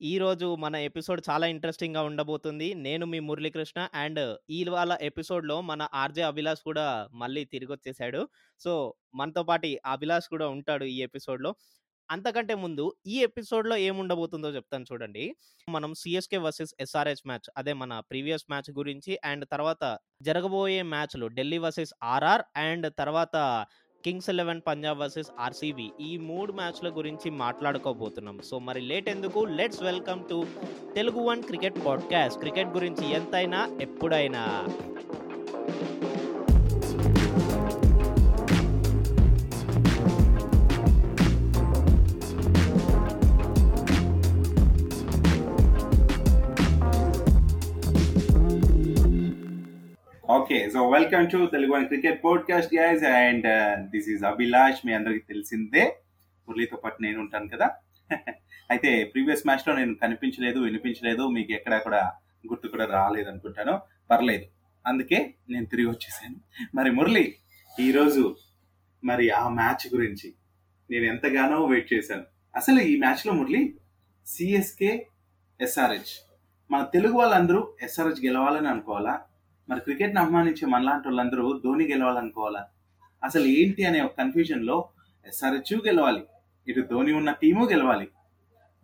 ఈరోజు 0.00 0.46
మన 0.56 0.76
ఎపిసోడ్ 0.86 1.20
చాలా 1.26 1.46
ఇంట్రెస్టింగ్‌గా 1.46 2.02
ఉండబోతుంది. 2.02 2.68
నేను 2.80 3.04
మీ 3.06 3.18
మురళీకృష్ణ 3.20 3.80
అండ్ 3.94 4.20
ఇవాళ 4.58 4.92
ఎపిసోడ్‌లో 5.02 5.56
మన 5.62 5.88
ఆర్‌జే 5.94 6.22
అభిలాష్ 6.22 6.62
కూడా 6.62 6.86
మళ్ళీ 7.14 7.42
తిరిగి 7.44 7.72
వచ్చేసాడు 7.72 8.20
సో, 8.60 8.72
మనతో 9.14 9.42
పాటి 9.42 9.70
అభిలాష్ 9.86 10.28
కూడా 10.28 10.46
ఉంటాడు 10.54 10.86
ఈ 10.86 10.96
ఎపిసోడ్‌లో. 11.08 11.50
అంతకంటే 12.08 12.54
ముందు 12.56 12.84
ఈ 13.06 13.16
ఎపిసోడ్‌లో 13.22 13.76
ఏముండబోతుందో 13.82 14.48
చెప్తాను 14.50 14.86
చూడండి. 14.90 15.24
మనం 15.68 15.90
సిఎస్కే 15.94 16.38
వర్సెస్ 16.38 16.72
ఎస్ఆర్‌హెచ్ 16.80 17.24
మ్యాచ్ 17.26 17.48
అదే 17.56 17.74
మన 17.74 18.00
ప్రీవియస్ 18.10 18.46
మ్యాచ్ 18.48 18.70
గురించి 18.76 19.12
అండ్ 19.24 19.44
తర్వాత 19.52 19.84
జరగబోయే 20.22 20.82
మ్యాచ్‌లు 20.90 21.28
ఢిల్లీ 21.36 21.58
వర్సెస్ 21.58 21.94
ఆర్ఆర్ 22.10 22.44
అండ్ 22.64 22.88
తర్వాత 22.98 23.36
Kings 24.04 24.30
Eleven 24.30 24.60
Punjab 24.66 24.98
versus 24.98 25.30
RCB 25.40 25.90
ఈ 26.00 26.16
మూడు 26.16 26.52
మ్యాచ్‌ల 26.52 26.88
గురించి 26.96 27.30
మాట్లాడుకోబోతున్నాం. 27.30 28.38
సో, 28.44 28.58
మరి 28.58 28.80
లేట్ 28.80 29.08
ఎందుకు 29.08 29.40
let's 29.40 29.82
welcome 29.82 30.22
to 30.30 30.46
Telugu 30.94 31.20
one 31.20 31.42
cricket 31.42 31.74
podcast. 31.86 32.38
Cricket 32.40 32.68
గురించి 32.68 33.12
ఎంతైనా 33.12 33.78
ఎప్పుడైనా. 33.80 34.66
Okay 50.50 50.70
so 50.70 50.90
welcome 50.90 51.30
to 51.30 51.46
Telugu 51.46 51.72
one 51.72 51.86
cricket 51.86 52.24
podcast 52.24 52.74
guys 52.74 53.04
and 53.04 53.46
this 53.90 54.08
is 54.08 54.24
Abhilash 54.24 54.86
మీ 54.86 54.92
అందరికి 54.92 55.18
తెలిసిందే. 55.18 55.96
మురళీతో 56.48 56.76
పాటు 56.76 57.02
నేను 57.02 57.20
ఉంటాను 57.20 57.48
కదా. 57.48 57.70
అయితే 58.70 59.04
ప్రీవియస్ 59.04 59.42
మ్యాచ్లో 59.46 59.76
నేను 59.76 59.94
కనిపించలేదు 59.94 60.58
వినిపించలేదు. 60.58 61.28
మీకు 61.28 61.52
ఎక్కడ 61.52 61.78
కూడా 61.78 62.12
గుర్తు 62.46 62.68
కూడా 62.68 62.84
రాలేదు 62.84 63.28
అనుకుంటాను 63.28 63.80
పర్లేదు. 64.10 64.44
అందుకే 64.86 65.34
నేను 65.50 65.66
తిరిగి 65.66 65.88
వచ్చేసాను. 65.88 66.36
మరి 66.74 66.90
మురళి 66.90 67.34
ఈరోజు 67.80 68.36
మరి 69.04 69.30
ఆ 69.30 69.48
మ్యాచ్ 69.48 69.94
గురించి 69.94 70.34
నేను 70.90 71.04
ఎంతగానో 71.04 71.64
వెయిట్ 71.64 71.94
చేశాను. 71.94 72.24
అసలు 72.56 72.80
ఈ 72.80 72.98
మ్యాచ్లో 72.98 73.32
మురళి 73.32 73.76
సిఎస్కే 74.26 75.06
ఎస్ఆర్హెచ్ 75.60 76.30
మన 76.70 76.84
తెలుగు 76.84 77.12
వాళ్ళందరూ 77.12 77.74
ఎస్ఆర్హెచ్ 77.82 78.26
గెలవాలని 78.26 78.68
అనుకోవాలా? 78.68 79.20
మరి 79.70 79.80
క్రికెట్ 79.80 80.16
అభిమానించే 80.16 80.66
మనలాంటి 80.66 81.08
వాళ్ళందరూ 81.08 81.60
ధోని 81.64 81.86
గెలవాలనుకోవాలా? 81.92 82.66
అసలు 83.24 83.44
ఏంటి 83.44 83.84
అనే 83.84 84.00
ఒక 84.00 84.14
కన్ఫ్యూజన్లో 84.18 84.88
ఎస్ఆర్హెచ్ 85.26 85.86
గెలవాలి 85.86 86.22
ఇటు 86.68 86.80
ధోని 86.80 87.12
ఉన్న 87.12 87.30
టీము 87.32 87.64
గెలవాలి. 87.64 88.08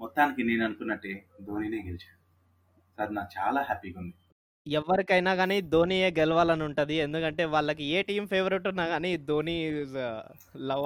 మొత్తానికి 0.00 0.44
నేను 0.44 0.64
అనుకున్నట్టే 0.64 1.24
ధోనినే 1.42 1.76
గెలిచాడు. 1.76 2.16
అది 3.02 3.14
నాకు 3.14 3.40
చాలా 3.40 3.60
హ్యాపీగా 3.62 4.00
ఉంది. 4.00 4.14
ఎవరికైనా 4.66 5.32
గానీ 5.32 5.60
ధోనియే 5.60 6.14
గెలవాలని 6.18 6.62
ఉంటది. 6.62 6.94
ఎందుకంటే 6.94 7.44
వాళ్ళకి 7.44 7.84
ఏ 7.84 8.02
టీమ్ 8.02 8.28
ఫేవరెట్ 8.28 8.68
ఉన్నా 8.68 8.84
గానీ 8.84 9.16
ధోని 9.16 9.70
లవ్. 10.56 10.84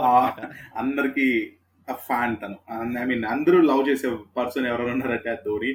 అందరికి 0.77 1.57
ఫ్యాన్ 1.93 2.37
తను. 2.43 2.57
ఐ 2.99 3.05
మీన్ 3.05 3.25
అందరూ 3.25 3.61
లవ్ 3.61 3.89
చేసే 3.89 4.17
పర్సన్ 4.37 4.67
ఎవరైనా 4.67 4.93
ఉన్నారంటే 4.93 5.35
ధోని 5.47 5.75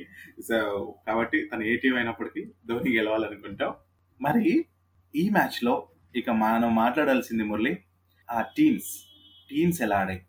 కాబట్టి 1.07 1.49
తను 1.53 1.63
ఏ 1.63 1.75
టీం 1.75 1.95
అయినప్పటికీ 1.95 2.51
ధోని 2.67 2.97
గెలవాలనుకుంటాం. 2.97 3.73
మరి 4.21 4.65
ఈ 5.15 5.29
మ్యాచ్లో 5.29 5.87
ఇక 6.15 6.29
మనం 6.29 6.75
మాట్లాడాల్సింది 6.75 7.43
మురళి 7.43 7.77
ఆ 8.29 8.41
టీమ్స్ 8.41 8.91
టీమ్స్ 9.49 9.81
ఎలా 9.81 9.97
ఆడాయి 9.97 10.21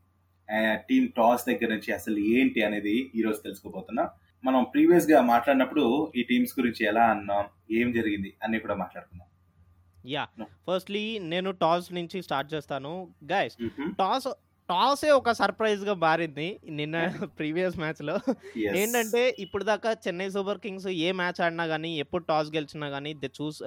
టీమ్ 0.89 1.13
టాస్ 1.13 1.47
దగ్గర 1.47 1.69
నుంచి 1.69 1.93
అసలు 1.93 2.19
ఏంటి 2.19 2.63
అనేది 2.63 3.11
ఈ 3.15 3.23
రోజు 3.23 3.41
తెలుసుకోబోతున్నాం 3.41 4.09
మనం 4.45 4.65
ప్రీవియస్గా 4.65 5.21
మాట్లాడినప్పుడు 5.21 6.13
ఈ 6.17 6.23
టీమ్స్ 6.23 6.59
గురించి 6.59 6.87
ఎలా 6.87 7.05
అన్నాం 7.05 7.45
ఏం 7.71 7.93
జరిగింది 7.93 8.35
అన్ని 8.43 8.59
కూడా 8.59 8.75
మాట్లాడుకున్నాం 8.75 9.29
యాహ్! 10.07 10.41
No. 10.41 10.47
ఫస్ట్‌లీ 10.67 11.19
నేను 11.19 11.51
టాస్ 11.51 11.93
నుంచి 11.93 12.23
స్టార్ట్ 12.23 12.55
చేస్తాను. 12.55 13.15
గైస్. 13.33 13.57
టాస్ 13.99 14.29
టాసే 14.69 15.11
ఒక 15.17 15.33
సర్ప్రైజ్‌గా 15.33 15.95
మారింది 16.03 16.47
నిన్న 16.79 16.97
ప్రీవియస్ 17.39 17.77
మ్యాచ్‌లో. 17.79 18.15
Yes. 18.57 18.73
ఏంటంటే 18.77 19.23
ఇప్పటిదాకా 19.39 19.91
చెన్నై 20.05 20.29
సూపర్ 20.31 20.61
కింగ్స్ 20.61 20.89
ఏ 21.01 21.11
మ్యాచ్ 21.13 21.41
ఆడినా 21.41 21.65
గానీ, 21.73 21.91
ఎప్పుడు 21.99 22.25
టాస్ 22.25 22.51
గెలిచినా 22.55 22.89
గానీ 22.89 23.13
దే 23.15 23.29
చూస్ 23.39 23.61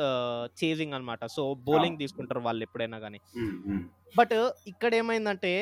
చేజింగ్ 0.60 0.94
అన్నమాట. 0.94 1.22
సో, 1.36 1.44
బౌలింగ్ 1.68 2.00
తీసుకుంటారు 2.00 2.44
వాళ్ళు 2.48 2.64
ఎప్పుడైనా 2.64 3.00
మ్మ్. 3.40 3.82
బట్ 4.16 4.36
ఇక్కడ 4.68 4.92
ఏమైందంటే 4.96 5.54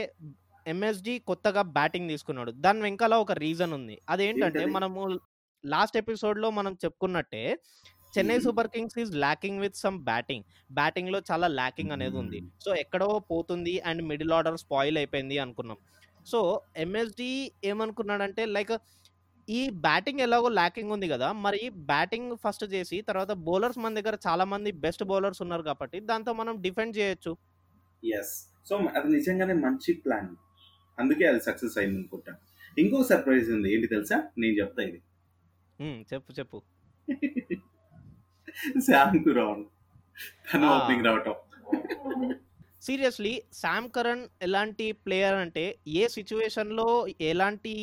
ఎంఎస్‌డి 0.66 1.14
కొత్తగా 1.28 1.62
బ్యాటింగ్ 1.76 2.10
తీసుకున్నాడు. 2.10 2.52
దాని 2.64 2.82
వెనకాల 2.82 3.16
ఒక 3.26 3.34
రీజన్ 3.44 3.74
ఉంది. 3.74 3.98
అదేంటంటే? 4.10 4.64
మనము 4.76 5.02
లాస్ట్ 5.64 5.98
ఎపిసోడ్‌లో 5.98 6.50
మనం 6.52 6.74
చెప్పుకున్నట్టే 6.84 7.44
Chennai. 8.14 8.38
Super 8.46 8.70
kings 8.74 8.98
is 9.02 9.12
lacking 9.18 9.60
with 9.64 9.78
some 9.78 9.98
batting. 10.08 10.46
బ్యాటింగ్‌లో 10.72 11.20
చాలా 11.30 11.48
ల్యాకింగ్ 11.58 11.94
అనేది 11.96 12.18
ఉంది. 12.24 12.40
సో, 12.66 12.70
ఎక్కడో 12.84 13.10
పోతుంది 13.32 13.76
అండ్ 13.90 14.04
మిడిల్ 14.12 14.34
ఆర్డర్ 14.38 14.60
స్పాయిల్ 14.64 14.98
అయిపోయింది 15.02 15.38
అనుకున్నాం. 15.46 15.80
సో, 16.28 16.40
ఎంఎస్‌డి 16.84 17.32
ఏమనుకున్నాడంటే 17.72 18.46
లైక్ 18.56 18.74
ఈ 19.48 19.62
బ్యాటింగ్ 19.84 20.22
ఎలాగో 20.24 20.50
ల్యాకింగ్ 20.58 20.94
ఉంది 20.96 21.08
గదా! 21.12 21.30
మరి 21.44 21.62
బ్యాటింగ్ 21.90 22.32
ఫస్ట్ 22.44 22.66
చేసి 22.74 22.98
తర్వాత 23.10 23.32
బౌలర్స్ 23.46 23.80
మన 23.80 23.94
దగ్గర 24.00 24.16
చాలా 24.26 24.46
మంది 24.54 24.72
బెస్ట్ 24.84 25.04
బౌలర్స్ 25.12 25.42
ఉన్నారు 25.46 25.64
కాబట్టి 25.70 26.00
దాంతో 26.10 26.34
మనం 26.42 26.56
డిఫెండ్ 26.66 26.98
చేయొచ్చు. 27.00 27.34
ఎస్ 28.04 28.34
సో 28.66 28.76
అది 28.98 29.10
నిజంగానే 29.16 29.56
మంచి 29.64 29.92
ప్లాన్ 30.04 30.32
అందుకే 30.98 31.26
అది 31.30 31.42
సక్సెస్ 31.48 31.78
అయింది 31.80 32.00
అనుకుంటా 32.00 32.34
ఇంకో 32.78 33.00
సర్ప్రైజ్ 33.12 33.50
ఉంది 33.56 33.70
ఏంటి 33.76 33.88
తెలుసా 33.94 34.18
నేను 34.42 34.56
చెప్తా 34.62 34.82
ఇది. 34.84 35.00
చెప్పు 36.10 36.32
చెప్పు. 36.34 36.58
శామ్ 38.88 39.14
తను 40.48 40.66
ఆ! 40.68 40.76
ఓపెనింగ్ 40.76 41.06
రావటం 41.08 41.36
సీరియస్‌లీ 42.82 43.32
సామ్ 43.54 43.88
కరణ్ 43.96 44.24
ఎలాంటి 44.42 44.86
ప్లేయర్ 45.04 45.38
అంటే 45.44 45.64
ఏ 45.96 46.04
సిట్యుయేషన్‌లో 46.16 46.88
ఎలాంటి 47.30 47.74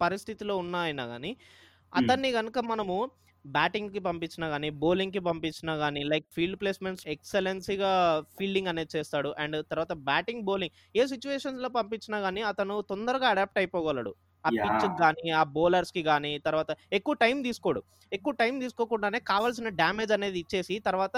పరిస్థితిలో 0.00 0.54
ఉన్నా 0.56 0.80
అయినా 0.82 1.04
గానీ 1.06 1.32
హ్మ్. 1.32 1.56
అతన్ని 2.00 2.30
గనుక 2.36 2.58
మనము 2.70 2.96
బ్యాటింగ్‌కి 3.44 4.00
పంపించినా 4.00 4.46
గానీ, 4.48 4.68
బౌలింగ్‌కి 4.80 5.20
పంపించినా 5.28 5.74
గానీ 5.76 6.00
లైక్ 6.10 6.26
ఫీల్డ్ 6.34 6.58
ప్లేస్‌మెంట్స్ 6.60 7.04
ఎక్సలెన్సీ‌గా 7.14 7.92
ఫీల్డింగ్ 8.38 8.68
అనేది 8.68 8.92
చేస్తాడు. 8.96 9.30
అండ్ 9.42 9.56
తర్వాత 9.70 9.92
బ్యాటింగ్, 10.08 10.44
బౌలింగ్ 10.44 10.74
ఏ 10.94 11.04
సిట్యుయేషన్స్‌లో 11.06 11.70
పంపించినా 11.78 12.18
గానీ 12.20 12.42
అతను 12.50 12.76
తొందరగా 12.90 13.28
అడాప్ట్ 13.30 13.60
అయిపోగలడు. 13.62 14.12
ఆ 14.44 14.50
పిచ్‌కి 14.50 14.66
యాహ్! 14.82 14.98
గానీ, 15.00 15.26
ఆ 15.32 15.42
బౌలర్స్‌కి 15.54 16.02
గానీ 16.06 16.32
తర్వాత 16.46 16.70
ఎక్కువ 16.92 17.14
టైం 17.22 17.36
తీసుకోడు. 17.46 17.80
ఎక్కువ 18.12 18.32
టైం 18.40 18.54
తీసుకోకుండానే 18.60 19.18
కావాల్సిన 19.30 19.68
డ్యామేజ్ 19.80 20.12
అనేది 20.16 20.38
ఇచ్చేసి 20.44 20.76
తర్వాత 20.88 21.16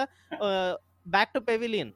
బ్యాక్ 1.07 1.35
టు 1.35 1.41
పెవిలియన్. 1.49 1.93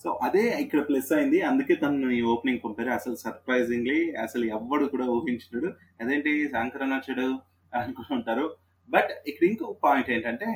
సో 0.00 0.08
అదే 0.24 0.42
ఇక్కడ 0.62 0.80
ప్లస్ 0.88 1.10
అయింది. 1.16 1.38
అందుకే 1.50 1.74
తను 1.76 2.08
ఈ 2.12 2.22
ఓపెనింగ్ 2.32 2.62
పంపారు. 2.64 2.90
అసలు 2.96 3.16
సర్ప్రైజింగ్లీ 3.22 4.00
అసలు 4.24 4.44
ఎవ్వడు 4.56 4.86
కూడా 4.94 5.06
ఊహించడు. 5.14 5.70
అదేంటి? 6.00 6.32
శంకరన్ 6.54 6.94
వచ్చాడు 6.96 7.28
అనుకుంటారు. 7.72 8.46
బట్ 8.88 9.10
ఇక్కడ 9.26 9.44
ఇంకో 9.50 9.66
పాయింట్ 9.84 10.10
ఏంటంటే 10.16 10.48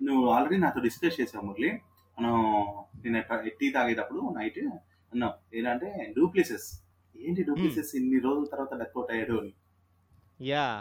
నువ్వు 0.00 0.24
ఆల్రెడీ 0.30 0.58
నాతో 0.60 0.80
డిస్కస్ 0.86 1.18
చేసావు 1.20 1.44
మురళి. 1.46 1.70
మనం 2.16 2.34
నేను 3.04 3.20
టీ 3.60 3.66
తాగేటప్పుడు 3.74 4.22
నైట్ 4.38 4.60
అన్నావు. 5.12 5.34
ఏంటంటే 5.54 5.88
డూప్లిసెస్ 6.16 6.68
ఏంటి. 7.20 7.42
డూప్లిసెస్ 7.48 7.92
ఇన్ని 7.98 8.18
రోజుల 8.26 8.46
తర్వాత 8.52 8.72
డక్అవుట్ 8.82 9.12
అయ్యాడు 9.12 9.36
అని 9.40 9.52
యాహ్! 10.46 10.80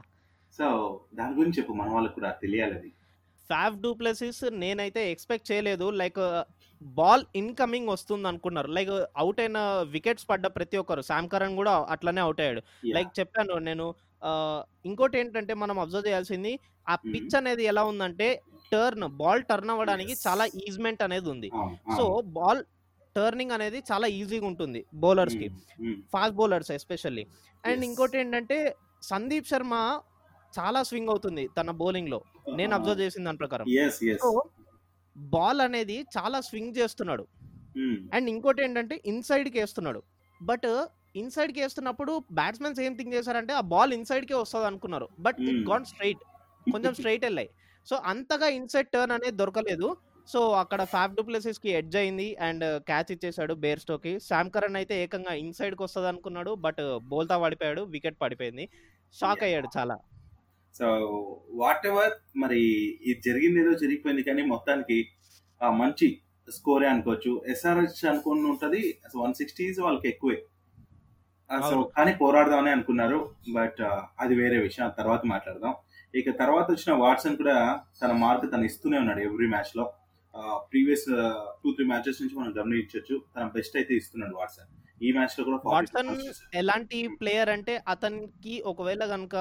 సో 0.53 0.65
దాని 1.13 1.33
గురించి 1.37 1.59
చెప్పు 1.59 1.73
మన 1.79 1.89
వాళ్ళకి 1.95 2.15
కూడా 2.17 2.31
తెలియాలి 2.41 2.75
అది 2.77 2.89
ఫాఫ్ 3.49 3.77
డూప్లెసిస్ 3.83 4.41
నేనైతే 4.61 5.01
ఎక్స్‌పెక్ట్ 5.11 5.49
చేయలేదు. 5.51 5.85
లైక్ 6.01 6.19
బాల్ 6.81 7.23
ఇన్‌కమింగ్ 7.35 7.89
వస్తుందనుకున్నారు. 7.93 8.69
లైక్ 8.77 8.91
ఔట్ 9.19 9.39
అయిన 9.39 9.59
వికెట్స్ 9.95 10.27
పడ్డ 10.29 10.45
ప్రతి 10.57 10.77
ఒక్కరు 10.81 11.01
సామ్ 11.09 11.29
కరణ్ 11.33 11.55
గూడా 11.57 11.73
అట్లనే 11.95 12.21
ఔట్ 12.25 12.41
అయ్యాడు. 12.43 12.61
లైక్ 12.93 13.11
చెప్పాను 13.19 13.55
నేను 13.67 13.85
ఆహ్, 14.21 14.61
ఇంకోటేంటంటే 14.85 15.53
మనం 15.59 15.75
అబ్జర్వ్ 15.79 16.07
చేయాల్సింది 16.07 16.53
ఆ. 16.87 16.95
పిచ్ 17.07 17.35
అనేది 17.39 17.63
ఎలా 17.71 17.83
ఉందంటే 17.91 18.27
టర్న్ 18.71 19.05
బాల్ 19.19 19.43
టర్న్ 19.49 19.71
అవ్వడానికి 19.73 20.13
చాలా 20.25 20.45
ఈజ్‌మెంట్ 20.61 21.01
అనేది 21.05 21.27
ఉంది. 21.33 21.49
సో, 21.93 22.03
బాల్ 22.35 22.61
టర్నింగ్ 23.19 23.55
అనేది 23.57 23.79
చాలా 23.89 24.07
ఈజీగా 24.19 24.47
ఉంటుంది 24.51 24.81
బౌలర్స్‌కి. 25.03 25.47
హ్మ్. 25.47 25.57
హ్మ్. 25.79 25.99
Fast 26.13 26.37
bowlers 26.39 26.71
especially. 26.77 27.25
And 27.63 27.83
yes 27.83 27.89
ఇంకోటేంటంటే 27.89 28.57
సందీప్ 29.03 29.49
శర్మ 29.49 29.75
చాలా 30.53 30.79
స్వింగ్ 30.83 31.11
అవుతుంది 31.13 31.43
తన 31.57 31.71
బౌలింగ్‌లో. 31.81 32.19
నేను 32.53 32.73
అబ్జర్వ్ 32.75 33.01
చేసిన 33.03 33.25
దాని 33.27 33.41
ప్రకారం. 33.43 33.69
సో, 34.15 34.27
బాల్ 35.15 35.61
అనేది 35.63 35.97
చాలా 36.15 36.39
స్వింగ్ 36.47 36.77
చేస్తున్నాడు. 36.79 37.25
అండ్ 38.11 38.27
ఇంకోటేంటంటే 38.33 38.95
ఇన్‌సైడ్‌కేస్తున్నాడు. 39.11 40.01
బట్ 40.41 40.67
ఇన్‌సైడ్‌కేస్తున్నప్పుడు 41.15 42.13
బ్యాట్స్‌మెన్స్ 42.33 42.79
ఏం 42.81 42.93
థింక్ 42.99 43.15
చేశారంటే 43.15 43.53
ఆ 43.55 43.63
బాల్ 43.73 43.93
ఇన్‌సైడ్‌కే 43.97 44.35
వస్తదనుకున్నారు. 44.37 45.07
But 45.19 45.41
it. 45.43 45.69
Gone 45.69 45.85
straight. 45.91 46.23
కొంచెం 46.67 46.93
స్ట్రెయిట్ 46.99 47.25
ఎళ్ళాయి. 47.29 47.49
సో, 47.87 47.95
అంతగా 48.11 48.47
ఇన్‌సైడ్ 48.59 48.89
టర్న్ 48.93 49.13
అనేది 49.17 49.37
దొరకలేదు. 49.37 49.87
సో, 50.29 50.39
అక్కడ 50.61 50.81
ఫాఫ్ 50.91 51.15
డూప్లెసిస్‌కి 51.17 51.69
ఎడ్జ్ 51.77 51.95
అయింది 51.97 52.27
అండ్ 52.47 52.65
క్యాచ్ 52.87 53.11
ఇచ్చేసాడు 53.13 53.53
బేర్‌స్టోకి. 53.63 54.13
సామ్ 54.25 54.49
కరణ్ 54.55 54.77
అయితే 54.79 54.95
ఏకంగా 55.03 55.33
ఇన్‌సైడ్‌కి 55.41 55.81
వస్తదనుకున్నాడు. 55.85 56.51
బట్ 56.65 56.81
బోల్తా 57.11 57.37
పడిపోయాడు. 57.43 57.83
వికెట్ 57.93 58.17
పడిపోయింది. 58.21 58.65
షాక్! 59.15 59.43
అయ్యాడు 59.47 59.69
చాలా. 59.77 59.95
సో 60.75 60.87
వాట్ 61.59 61.85
ఎవర్ 61.87 62.11
మరి 62.35 62.59
ఇది 63.05 63.19
జరిగింది 63.25 63.59
ఏదో 63.61 63.73
జరిగిపోయింది 63.81 64.23
కానీ 64.27 64.41
మొత్తానికి 64.51 64.97
ఆ, 65.61 65.69
మంచి 65.79 66.07
స్కోరే 66.47 66.85
అనుకోవచ్చు 66.89 67.31
ఎస్ఆర్హెచ్ 67.53 67.99
అనుకుని 68.11 68.45
ఉంటది 68.51 68.81
వన్ 69.17 69.33
సిక్స్టీ 69.39 69.63
వాళ్ళకి 69.79 70.07
ఎక్కువే 70.09 70.37
సో. 71.49 71.75
కానీ 71.95 72.11
పోరాడదామని 72.19 72.71
అనుకున్నారు 72.75 73.19
బట్ 73.55 73.79
అది 74.19 74.33
వేరే 74.39 74.57
విషయం 74.65 74.91
తర్వాత 74.97 75.21
మాట్లాడదాం 75.31 75.73
ఇక 76.13 76.29
తర్వాత 76.39 76.67
వచ్చిన 76.71 76.91
వాట్సన్ 77.01 77.37
కూడా 77.37 77.55
తన 77.99 78.11
మార్క్ 78.21 78.45
తను 78.53 78.67
ఇస్తూనే 78.69 78.97
ఉన్నాడు 79.03 79.21
ఎవ్రీ 79.27 79.47
మ్యాచ్లో 79.47 79.85
ప్రీవియస్ 80.71 81.05
టూ 81.61 81.69
త్రీ 81.77 81.85
మ్యాచెస్ 81.91 82.19
నుంచి 82.21 82.35
మనం 82.39 82.51
గమనించవచ్చు 82.59 83.15
తన 83.35 83.45
బెస్ట్ 83.55 83.77
అయితే 83.79 83.93
ఇస్తున్నాడు 84.01 84.35
వాట్సన్. 84.41 84.69
ఈ 85.05 85.09
మ్యాచ్లో 85.17 85.43
కూడా 85.47 85.59
40 85.65 85.75
వాట్సన్. 85.75 86.11
ఎలాంటి 86.61 86.97
ప్లేయర్ 87.21 87.51
అంటే 87.55 87.73
అతనికి 87.93 88.55
ఒకవేళ 88.71 89.03
కనుక 89.13 89.35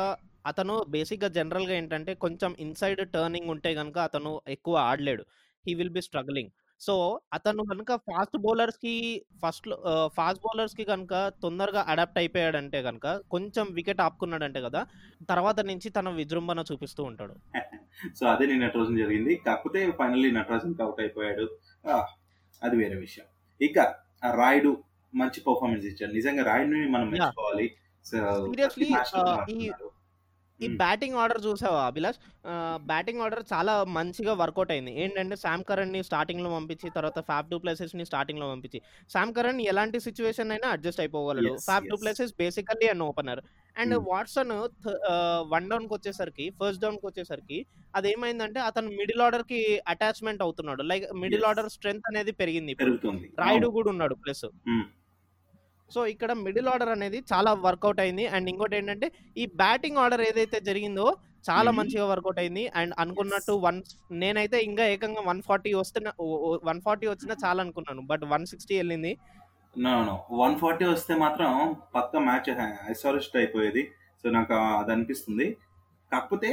అతను 0.50 0.75
బేసిక్గా 0.94 1.29
జనరల్గా 1.38 1.75
ఏంటంటే 1.81 2.12
కొంచెం 2.25 2.50
ఇన్సైడ్ 2.67 3.02
టర్నింగ్ 3.14 3.50
ఉంటే 3.55 3.70
కనుక 3.81 3.99
అతను 4.08 4.32
ఎక్కువ 4.56 4.76
ఆడలేడు. 4.90 5.25
He 5.64 5.73
will 5.81 5.94
be 5.96 6.02
struggling 6.08 6.52
so 6.80 7.20
అతను 7.32 7.64
కనుక 7.64 7.94
ఫాస్ట్ 7.96 8.36
బౌలర్స్కి 8.36 9.25
ఫస్ట్ 9.46 9.69
ఫాస్ట్ 10.06 10.42
బౌలర్స్కి 10.42 10.84
కనుక 10.84 11.32
తొందరగా 11.42 11.84
అడాప్ట్ 11.88 12.19
అయిపోయాడంటే 12.19 12.82
కనుక 12.82 13.16
కొంచెం 13.30 13.66
వికెట్ 13.70 14.00
ఆపుకున్నాడంటే 14.00 14.62
కదా 14.62 14.86
తర్వాత 15.28 15.60
నుంచి 15.60 15.90
తన 15.90 16.08
విజృంభణ 16.08 16.64
చూపిస్తూ 16.72 17.04
ఉంటాడు. 17.04 17.34
సో 18.14 18.26
అదే 18.26 18.46
నిన్న 18.46 18.64
నటరాజన్ 18.64 18.96
జరిగింది. 18.96 19.34
కాకపోతే 19.34 19.90
ఫైనల్లీ 19.90 20.30
నటరాజన్ 20.30 20.82
అవుట్ 20.82 21.00
అయిపోయాడు 21.00 21.58
అది 22.62 22.76
వేరే 22.76 22.94
విషయం. 22.94 23.26
ఇక 23.60 23.78
రాయుడు 24.34 24.82
మంచి 25.14 25.40
పర్ఫార్మెన్స్ 25.40 25.86
ఇచ్చాడు. 25.86 26.12
నిజంగా 26.12 26.44
రాయుడిని 26.44 26.90
మనం. 26.90 27.10
మెచ్చుకోవాలి. 27.10 27.74
ఈ. 30.60 30.69
బ్యాటింగ్ 30.81 31.16
ఆర్డర్ 31.22 31.40
చూసావా 31.44 31.81
అభిలాష్ 31.88 32.19
బ్యాటింగ్ 32.88 33.22
ఆర్డర్ 33.25 33.43
చాలా 33.50 33.75
మంచిగా 33.96 34.32
వర్కౌట్ 34.40 34.72
అయింది 34.75 34.93
ఏంటంటే 35.02 35.37
శామ్ 35.43 35.64
కరణ్ని 35.69 36.00
స్టార్టింగ్లో 36.08 36.50
పంపించి 36.55 36.88
తర్వాత 36.96 37.20
ఫ్యాఫ్ 37.28 37.50
డూ 37.50 37.58
ప్లేసెస్ని 37.64 38.05
స్టార్టింగ్లో 38.10 38.49
పంపించి 38.52 38.78
శామ్ 39.10 39.32
కరణ్ 39.37 39.60
ఎలాంటి 39.72 40.00
సిచ్యువేషన్ 40.06 40.52
అయినా 40.56 40.69
adjust 40.76 41.02
అయిపోగలడు 41.05 41.52
do 41.84 41.94
yes. 41.94 42.02
Places 42.02 42.34
basically 42.40 42.88
and 42.93 43.05
opener 43.08 43.43
and. 43.76 43.94
Watson 44.08 44.52
one 45.52 45.69
డౌన్కి 45.70 45.93
వచ్చేసరికి 45.94 46.46
ఫస్ట్ 46.58 46.82
డౌన్కి 46.84 47.06
వచ్చేసరికి 47.06 47.58
అదేమైందంటే 47.94 48.60
అతను 48.69 48.88
మిడిల్ 48.99 49.22
ఆర్డర్కి 49.26 49.60
అటాచ్మెంట్ 49.87 50.43
అవుతున్నాడు 50.46 50.84
లైక్ 50.90 51.06
మిడిల్. 51.22 51.44
ఆర్డర్ 51.50 51.70
స్ట్రెంత్ 51.76 52.08
అనేది 52.10 52.34
పెరిగింది 52.40 52.75
రాయుడు 53.43 53.70
కూడా 53.76 53.90
ఉన్నాడు 53.94 54.16
ప్లస్. 54.25 54.46
సో 55.94 56.00
ఇక్కడ 56.12 56.31
మిడిల్ 56.46 56.69
ఆర్డర్ 56.73 56.93
అనేది 56.96 57.19
చాలా 57.32 57.50
వర్కౌట్ 57.67 58.00
అయింది. 58.05 58.25
అండ్ 58.35 58.49
ఇంకోటి 58.52 58.76
ఏంటంటే 58.79 59.08
ఈ 59.43 59.44
బ్యాటింగ్ 59.62 60.00
ఆర్డర్ 60.05 60.23
ఏదైతే 60.29 60.58
జరిగిందో 60.69 61.06
చాలా. 61.49 61.70
మంచిగా 61.79 62.05
వర్కౌట్ 62.12 62.40
అయింది. 62.43 62.64
అండ్ 62.79 62.93
అనుకున్నట్టు 63.02 63.52
వన్ 63.67 63.79
నేనైతే 64.23 64.58
ఇంకా 64.69 64.85
ఏకంగా 64.94 65.23
వన్ 65.31 65.43
ఫార్టీ 65.49 65.70
వస్తున్న 65.82 66.08
వన్ 66.69 66.81
ఫార్టీ 66.87 67.06
వచ్చినా 67.12 67.35
చాలా 67.44 67.61
అనుకున్నాను. 67.64 68.02
బట్ 68.11 68.25
వన్ 68.35 68.46
సిక్స్టీ 68.52 68.75
వెళ్ళింది. 68.81 69.12
వన్ 70.43 70.56
ఫార్టీ 70.62 70.85
వస్తే 70.94 71.14
మాత్రం 71.25 71.50
పక్క 71.96 72.23
మ్యాచ్ 72.29 72.50
ఐసారిస్ట్ 72.93 73.38
అయిపోయేది. 73.43 73.84
సో 74.20 74.29
నాకు 74.37 74.55
అది 74.81 74.93
అనిపిస్తుంది. 74.96 75.46
కాకపోతే 76.12 76.50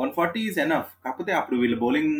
వన్ 0.00 0.12
ఫార్టీ 0.16 0.40
ఈజ్ 0.48 0.58
ఎనఫ్. 0.66 0.90
కాకపోతే 1.04 1.32
అప్పుడు 1.40 1.56
వీళ్ళ 1.62 1.76
బౌలింగ్ 1.84 2.14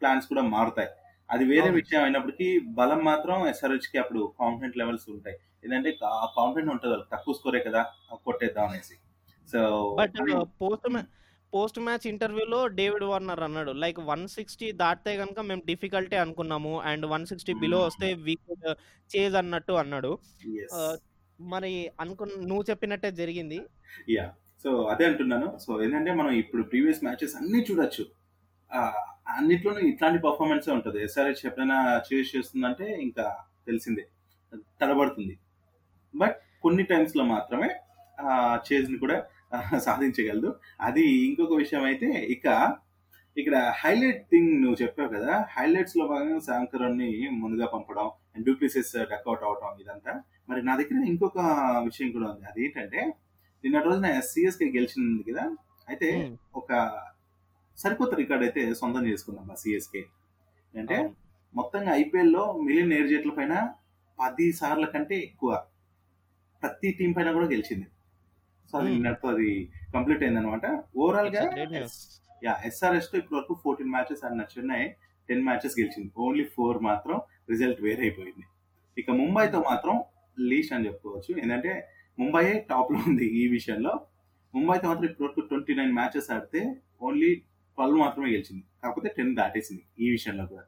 ప్లాన్స్ 0.00 0.26
కూడా 0.32 0.42
మారుతాయి. 0.56 0.90
అది 1.32 1.44
వేరే. 1.44 1.70
విషయం 1.70 2.02
అయినప్పటికీ 2.02 2.58
బలం 2.58 3.04
మాత్రం 3.04 3.46
SRH 3.46 3.86
కి 3.92 3.98
అప్పుడు 3.98 4.32
కాన్ఫిడెంట్ 4.40 4.76
లెవెల్స్ 4.76 5.10
ఉంటాయి. 5.10 5.36
ఏంటంటే 5.64 5.98
కాన్ఫిడెంట్ 6.02 6.72
ఉంటుంది 6.72 7.04
తక్కువ 7.12 7.34
స్కోరే 7.34 7.60
కదా 7.60 7.86
కొట్టేద్దాం 8.24 8.68
అనేసి. 8.68 8.94
So 9.52 9.96
but 9.98 10.12
post 10.62 11.06
post 11.54 11.78
match 11.78 12.06
ఇంటర్వ్యూలో 12.06 12.66
డేవిడ్ 12.66 13.04
వార్నర్ 13.04 13.40
అన్నాడు 13.40 13.72
లైక్ 13.72 14.00
వన్ 14.00 14.28
సిక్స్టీ 14.28 14.72
దాటితే 14.72 15.16
కనుక 15.16 15.40
మేము 15.40 15.62
డిఫికల్టీ 15.66 16.16
అనుకున్నాము 16.16 16.80
అండ్ 16.80 17.06
వన్ 17.06 17.26
సిక్స్టీ 17.26 17.52
బిలో. 17.52 17.78
వస్తే 17.78 18.14
వీ 18.14 18.36
చేజ్ 19.16 19.34
అన్నట్టు 19.34 19.72
అన్నాడు. 19.72 20.18
Uh, 20.48 21.02
మరి 21.40 21.90
అనుకున్న 22.00 22.46
నువ్వు 22.46 22.64
చెప్పినట్టే 22.70 23.10
జరిగింది. 23.10 23.60
యా 24.10 24.32
సో 24.62 24.82
అదే 24.82 25.04
అంటున్నాను. 25.04 25.58
సో 25.58 25.82
ఏంటంటే 25.82 26.12
మనం 26.12 26.30
ఇప్పుడు 26.30 26.62
ప్రీవియస్ 26.62 27.04
మ్యాచెస్ 27.04 27.36
అన్ని 27.36 27.62
చూడొచ్చు. 27.62 28.06
ఆ, 28.72 28.92
అన్నిట్లోనూ 29.26 29.80
ఇట్లాంటి 29.90 30.18
పర్ఫార్మెన్స్ 30.26 30.68
ఉంటుంది. 30.68 30.98
ఎస్ఆర్హెచ్ 31.04 31.42
ఎప్పుడైనా 31.48 31.78
చేజ్ 32.08 32.30
చేస్తుందంటే 32.36 32.86
ఇంకా 33.06 33.26
తెలిసిందే. 33.66 34.04
తడబడుతుంది. 34.80 35.34
బట్ 36.14 36.36
కొన్ని 36.64 36.84
టైమ్స్లో 36.84 37.24
మాత్రమే 37.24 37.70
చేజ్ని 38.66 38.98
కూడా 38.98 39.16
సాధించగలదు. 39.86 40.50
అది 40.80 41.04
ఇంకొక 41.28 41.54
విషయం 41.62 41.84
అయితే 41.90 42.08
ఇక 42.34 42.46
ఇక్కడ 43.36 43.56
హైలైట్ 43.82 44.22
థింగ్ 44.32 44.50
నువ్వు 44.62 44.76
చెప్పావు 44.82 45.10
కదా. 45.16 45.32
హైలైట్స్లో 45.56 46.04
భాగంగా 46.06 46.38
శాంకరన్ని 46.38 47.10
ముందుగా 47.42 47.66
పంపడం 47.74 48.08
అండ్ 48.34 48.44
డూప్లిసెస్ 48.46 48.92
డక్అవుట్ 49.12 49.44
అవటం 49.48 49.78
ఇదంతా. 49.82 50.12
మరి 50.48 50.60
నా 50.68 50.72
దగ్గర 50.76 50.98
ఇంకొక 51.12 51.38
విషయం 51.88 52.10
కూడా 52.16 52.26
ఉంది. 52.32 52.44
అది 52.50 52.60
ఏంటంటే 52.66 53.00
నిన్న 53.64 53.78
రోజున 53.80 54.08
సిఎస్కే 54.30 54.66
గెలిచింది 54.76 55.32
కదా. 55.32 55.44
అయితే 55.88 56.08
Hmm. 56.18 56.34
ఒక 56.54 56.70
సరికొత్త 57.78 58.14
రికార్డ్ 58.14 58.44
అయితే 58.44 58.74
సొంతం 58.74 59.06
చేసుకుందాం 59.06 59.50
ఆ 59.50 59.54
సిఎస్కే 59.54 60.02
అంటే. 60.74 60.96
మొత్తంగా 61.54 61.94
ఐపీఎల్లో 61.94 62.52
మిలియన్ 62.66 62.92
ఎయిర్ 62.92 63.08
జట్ల 63.08 63.30
పైన 63.30 63.54
పది 64.18 64.52
సార్ల 64.52 64.84
కంటే 64.84 65.16
ఎక్కువ 65.20 65.50
ప్రతి 66.62 66.90
టీం 66.90 67.12
పైన 67.12 67.32
కూడా 67.32 67.46
గెలిచింది. 67.46 67.86
సో 68.70 68.78
అది. 68.78 68.90
నిన్నటితో 68.90 69.28
అది 69.28 69.70
కంప్లీట్ 69.94 70.22
అయింది 70.22 70.40
అనమాట 70.40 70.66
ఓవరాల్గా. 70.96 71.42
యా 72.44 72.52
ఎస్ఆర్ఎస్తో 72.64 73.18
ఇప్పటి 73.18 73.34
వరకు 73.34 73.54
ఫోర్టీన్ 73.64 73.90
మ్యాచెస్ 73.90 74.24
ఆడిన 74.24 74.44
చెన్నై 74.52 74.82
టెన్ 75.28 75.44
మ్యాచెస్ 75.44 75.80
గెలిచింది. 75.80 76.12
ఓన్లీ 76.16 76.44
ఫోర్ 76.44 76.78
మాత్రం 76.82 77.20
రిజల్ట్ 77.50 77.80
వేరే 77.80 78.02
అయిపోయింది. 78.02 78.44
ఇక 78.98 79.10
ముంబైతో 79.10 79.60
మాత్రం 79.70 79.96
లీస్ట్ 80.40 80.72
అని 80.72 80.86
చెప్పుకోవచ్చు. 80.86 81.38
ఏంటంటే 81.42 81.72
ముంబై 82.18 82.44
టాప్లో 82.70 82.98
ఉంది 83.06 83.26
ఈ 83.42 83.48
విషయంలో. 83.48 83.92
ముంబైతో 84.54 84.88
మాత్రం 84.88 85.06
ఇప్పటి 85.10 85.24
వరకు 85.24 85.40
ట్వంటీ 85.40 85.74
నైన్ 85.74 85.92
మ్యాచెస్ 85.92 86.30
ఆడితే 86.30 86.62
ఓన్లీ 87.00 87.30
ట్వెల్వ్ 87.76 87.98
మాత్రమే 87.98 88.26
గెలిచింది. 88.26 88.64
కాకపోతే 88.84 89.14
టెన్ 89.16 89.36
దాటేసింది 89.36 89.82
ఈ 90.00 90.10
విషయంలో 90.10 90.46
కూడా. 90.46 90.62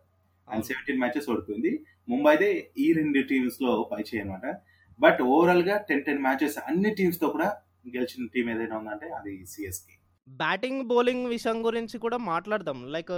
అండ్. 0.49 0.65
సెవెంటీన్ 0.65 0.99
మ్యాచెస్ 0.99 1.31
ఓడిపోయింది. 1.31 1.85
ముంబైదే 2.09 2.71
ఈ 2.79 2.93
రెండు 2.93 3.23
టీమ్స్లో 3.23 3.91
పై 3.93 4.03
చేయనమాట 4.15 4.61
బట్ 5.01 5.23
ఓవరాల్గా 5.23 5.79
టెన్ 5.79 6.05
టెన్ 6.05 6.19
మ్యాచెస్ 6.19 6.59
అన్ని 6.59 6.95
టీమ్స్తో 6.95 7.29
కూడా 7.29 7.57
గెలిచిన 7.97 8.29
టీం 8.35 8.51
ఏదైనా 8.51 8.79
ఉందంటే 8.79 9.07
అది 9.07 9.47
సిఎస్కే 9.47 10.01
బ్యాటింగ్ 10.29 10.83
బౌలింగ్ 10.83 11.27
విషయం 11.27 11.67
గురించి 11.67 11.99
కూడా 11.99 12.17
మాట్లాడదాం. 12.17 12.93
లైక్ 12.93 13.11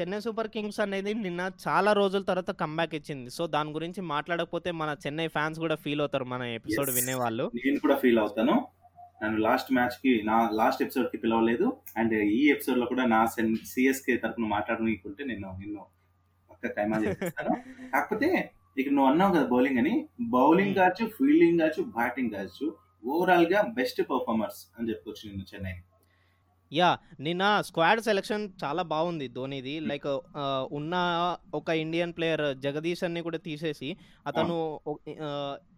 చెన్నై 0.00 0.20
సూపర్ 0.20 0.48
కింగ్స్ 0.48 0.80
అనేది 0.80 1.14
నిన్న 1.14 1.50
చాలా 1.68 1.92
రోజుల 1.92 2.22
తర్వాత 2.22 2.50
కంబ్యాక్ 2.50 2.94
ఇచ్చింది. 2.94 3.30
సో 3.30 3.46
దాని 3.46 3.70
గురించి 3.70 4.00
మాట్లాడకపోతే 4.00 4.70
మన 4.70 4.96
చెన్నై 5.06 5.28
ఫ్యాన్స్ 5.28 5.60
కూడా 5.60 5.74
ఫీల్ 5.74 6.00
అవుతారు 6.00 6.24
మన 6.24 6.42
ఎపిసోడ్. 6.42 6.90
వినేవాళ్ళు. 6.90 7.50
నేను 7.54 7.78
కూడా 7.78 7.94
ఫీల్ 7.94 8.18
అవుతాను. 8.18 8.66
నన్ను 9.24 9.38
లాస్ట్ 9.44 9.70
మ్యాచ్కి 9.72 10.12
నా 10.24 10.36
లాస్ట్ 10.54 10.82
ఎపిసోడ్కి 10.82 11.18
పిలవలేదు. 11.22 11.66
అండ్ 11.96 12.14
ఈ 12.34 12.42
ఎపిసోడ్లో 12.54 12.86
కూడా 12.90 13.04
నా 13.12 13.20
సిఎస్కే 13.72 14.16
తరఫున 14.22 14.48
మాట్లాడనీకుంటే 14.54 15.22
నేను 15.30 15.48
నిన్ను 15.60 15.82
పక్క 16.50 16.72
టైమా 16.76 16.98
చేస్తాను. 17.04 17.54
కాకపోతే 17.94 18.28
ఇక 18.78 18.88
నువ్వు 18.90 19.08
అన్నావు 19.10 19.32
కదా 19.34 19.46
బౌలింగ్ 19.50 19.80
అని. 19.80 19.94
Bowling 20.32 20.70
Hmm. 20.70 20.78
కావచ్చు 20.80 21.04
ఫీల్డింగ్ 21.16 21.58
కావచ్చు 21.60 21.82
బ్యాటింగ్ 21.96 22.32
కావచ్చు 22.34 22.66
ఓవరాల్గా 23.08 23.58
బెస్ట్ 23.76 24.00
పర్ఫార్మర్స్ 24.08 24.60
అని 24.76 24.88
చెప్పుకోవచ్చు 24.90 25.24
నిన్ను 25.28 25.46
చెన్నై 25.50 25.74
యా 26.72 26.88
నిన్న 27.20 27.44
స్క్వాడ్ 27.66 28.00
సెలెక్షన్ 28.06 28.44
చాలా 28.62 28.82
బాగుంది 28.92 29.26
ధోనిది. 29.34 29.74
లైక్ 29.90 30.06
ఉన్న 30.72 30.94
ఒక 31.54 31.68
ఇండియన్ 31.82 32.14
ప్లేయర్ 32.16 32.44
జగదీశ్ 32.64 33.02
అన్ని 33.06 33.22
కూడా 33.22 33.38
తీసేసి 33.44 33.90
అతను 34.26 34.56
ఆ, 35.20 35.28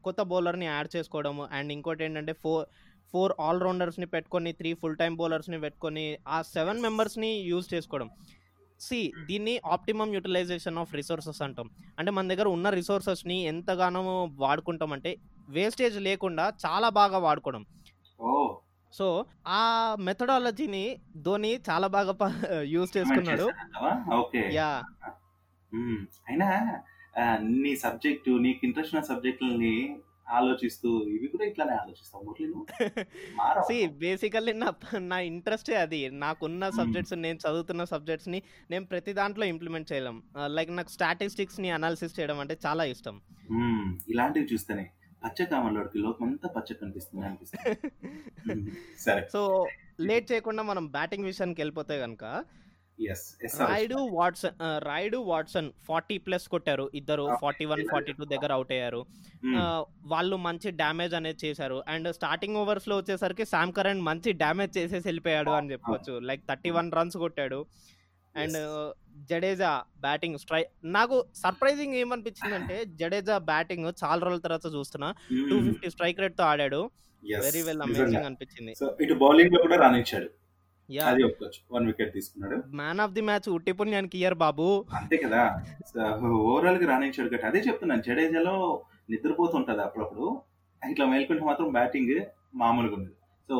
కొత్త 0.04 0.20
బౌలర్ని 0.30 0.66
యాడ్ 0.68 0.88
చేసుకోవడం 0.94 1.36
అండ్ 1.52 1.70
ఇంకోటి 1.72 2.04
ఏంటంటే 2.04 2.34
ఫోర్ 2.42 2.64
ఫోర్ 3.12 3.32
ఆల్రౌండర్స్ని 3.40 4.06
పెట్టుకొని 4.06 4.52
త్రీ 4.52 4.74
ఫుల్ 4.74 4.96
టైమ్ 4.96 5.16
బౌలర్స్ని 5.16 5.60
పెట్టుకొని 5.60 6.18
ఆ 6.28 6.42
సెవెన్ 6.42 6.80
మెంబర్స్ని 6.80 7.28
యూజ్ 7.28 7.74
చేసుకోవడం. 7.74 8.10
సి 8.80 9.12
దీన్ని 9.26 9.60
ఆప్టిమమ్ 9.66 10.14
యూటిలైజేషన్ 10.14 10.78
ఆఫ్ 10.78 10.94
రిసోర్సెస్ 10.94 11.42
అంటాం. 11.42 11.70
అంటే 11.98 12.10
మన 12.10 12.28
దగ్గర 12.28 12.48
ఉన్న 12.48 12.70
రిసోర్సెస్ని 12.70 13.42
ఎంతగానో 13.42 14.30
వాడుకుంటామంటే 14.34 15.16
వేస్టేజ్ 15.48 16.00
లేకుండా 16.00 16.52
చాలా 16.66 16.88
బాగా 16.88 17.18
వాడుకోవడం. 17.18 17.66
సో 18.92 19.24
ఆ 19.46 19.96
మెథడాలజీని 20.00 20.96
ధోని 21.16 21.54
చాలా 21.70 21.86
బాగా 21.86 22.14
యూజ్ 22.60 22.96
చేసుకున్నాడు. 22.96 23.46
యా. 24.52 24.82
అయినా 26.28 26.48
నీ 27.38 27.76
సబ్జెక్టు 27.76 28.30
నీకు 28.30 28.60
ఇంట్రెస్ట్ 28.64 28.94
ఉన్న 28.94 29.06
సబ్జెక్టులని 29.06 29.96
ఆలోచిస్తూ 30.28 30.88
ఇవి 31.10 31.26
కూడా 31.28 31.44
ఇట్లానే 31.44 31.74
మారవా? 33.38 33.64
సి 33.68 33.76
బేసికల్లీ 34.00 34.52
నా 34.56 34.68
నా 35.06 35.18
ఇంట్రెస్టే 35.28 35.76
అది 35.82 36.00
నాకున్న 36.20 36.62
Hmm. 36.66 36.76
సబ్జెక్ట్స్ 36.78 37.14
నేను 37.24 37.38
చదువుతున్న 37.44 37.84
సబ్జెక్ట్స్ని 37.92 38.40
నేను 38.70 38.84
ప్రతి 38.86 39.12
దాంట్లో 39.18 39.46
ఇంప్లిమెంట్ 39.52 39.90
చేయలేం 39.92 40.18
లైక్ 40.56 40.72
నాకు 40.76 40.92
స్టాటిస్టిక్స్ని 40.92 41.70
అనాలిసిస్ 41.76 42.16
చేయడం 42.18 42.40
అంటే 42.44 42.56
చాలా 42.64 42.84
ఇష్టం 42.92 43.16
మ్మ్. 43.56 43.88
ఇలాంటివి 44.08 44.48
చూస్తేనే 44.52 44.86
లోకం 46.02 46.24
అంతా 46.26 46.48
పచ్చ 46.54 46.68
కనిపిస్తుంది 46.80 47.24
అనిపిస్తుంది. 47.26 47.72
సరే 49.04 49.22
సో 49.32 49.40
లేట్ 50.02 50.26
చేయకుండా 50.30 50.62
మనం 50.64 50.84
బ్యాటింగ్ 50.92 51.28
విషయానికి 51.28 51.60
వెళ్ళిపోతే 51.62 51.94
yes 52.00 52.32
Rayudu 53.66 53.94
Watson 53.94 54.84
Rayudu 54.84 55.16
Watson 55.16 55.70
forty 55.84 56.18
plus 56.18 56.48
కొట్టారు. 56.48 56.90
ఇద్దరు. 56.94 57.36
ఫార్టీ 57.40 57.64
వన్ 57.64 57.88
ఫార్టీ 57.92 58.12
టూ 58.12 58.24
దగ్గర 58.24 58.52
అవుట్ 58.52 58.72
అయ్యారు. 58.72 59.06
ఆ, 59.56 59.84
వాళ్ళు 60.02 60.36
మంచి 60.36 60.70
డ్యామేజ్ 60.70 61.14
అనేది 61.14 61.46
చేశారు. 61.46 61.82
అండ్ 61.88 62.14
స్టార్టింగ్ 62.14 62.56
ఓవర్స్లో 62.56 62.96
వచ్చేసరికి 62.96 63.44
శామ్ 63.44 63.72
కరణ్ 63.72 64.00
మంచి 64.00 64.32
డ్యామేజ్ 64.32 64.78
చేసేసి 64.78 65.08
వెళ్ళిపోయాడు 65.08 65.50
అని 65.50 65.72
చెప్పొచ్చు. 65.72 66.18
లైక్ 66.18 66.42
థర్టీ 66.48 66.70
వన్ 66.70 66.92
రన్స్ 66.92 67.16
కొట్టాడు. 67.16 67.66
అండ్ 68.36 68.92
జడేజా 69.30 69.82
బ్యాటింగ్ 70.00 70.38
స్ట్రై 70.38 70.66
నాకు 70.84 71.24
సర్ప్రైజింగ్ 71.34 71.94
ఏమనిపించిందంటే 71.94 72.84
జడేజా 72.84 73.38
బ్యాటింగ్ 73.38 73.92
చాలా 74.04 74.26
రోజుల 74.26 74.40
తర్వాత 74.40 74.74
చూస్తున్నా. 74.74 75.14
టూ 75.50 75.62
ఫిఫ్టీ 75.62 75.90
స్ట్రైక్ 75.90 76.20
రేట్తో 76.20 76.44
ఆడాడు. 76.44 76.90
వెరీ 77.40 77.62
వెల్ 77.62 77.80
అమేజింగ్ 77.82 78.24
అనిపించింది. 78.24 78.74
ఇటు 79.00 79.14
బౌలింగ్లో 79.14 79.62
కూడా 79.62 79.76
రానిచ్చాడు 79.76 80.30
అది 81.04 81.22
ఒప్పుకోవచ్చు. 81.22 81.76
వన్ 81.76 81.86
వికెట్ 81.86 82.14
తీసుకున్నాడు. 82.14 82.62
మ్యాన్ 82.76 83.00
ఆఫ్ 83.00 83.12
ది 83.12 83.20
మ్యాచ్ 83.20 83.48
ఉట్టి 83.48 83.72
పుణ్యానికి 83.72 84.18
ఇయర్ 84.18 84.34
బాబు. 84.34 84.84
అంతే 84.94 85.16
కదా. 85.16 85.62
ఓవరాల్గా 86.26 86.90
రాణించాడు 86.90 87.28
కాబట్టి 87.28 87.46
అదే 87.46 87.58
చెప్తున్నాను. 87.58 88.02
జడేజాలో 88.02 88.82
నిద్రపోతుంటది 89.10 89.82
అప్పుడప్పుడు. 89.82 90.40
ఇట్లా 90.90 91.06
మేల్కుంటే 91.06 91.44
మాత్రం 91.44 91.72
బ్యాటింగ్ 91.72 92.20
మామూలుగా 92.54 92.94
ఉండదు. 92.94 93.14
So 93.48 93.56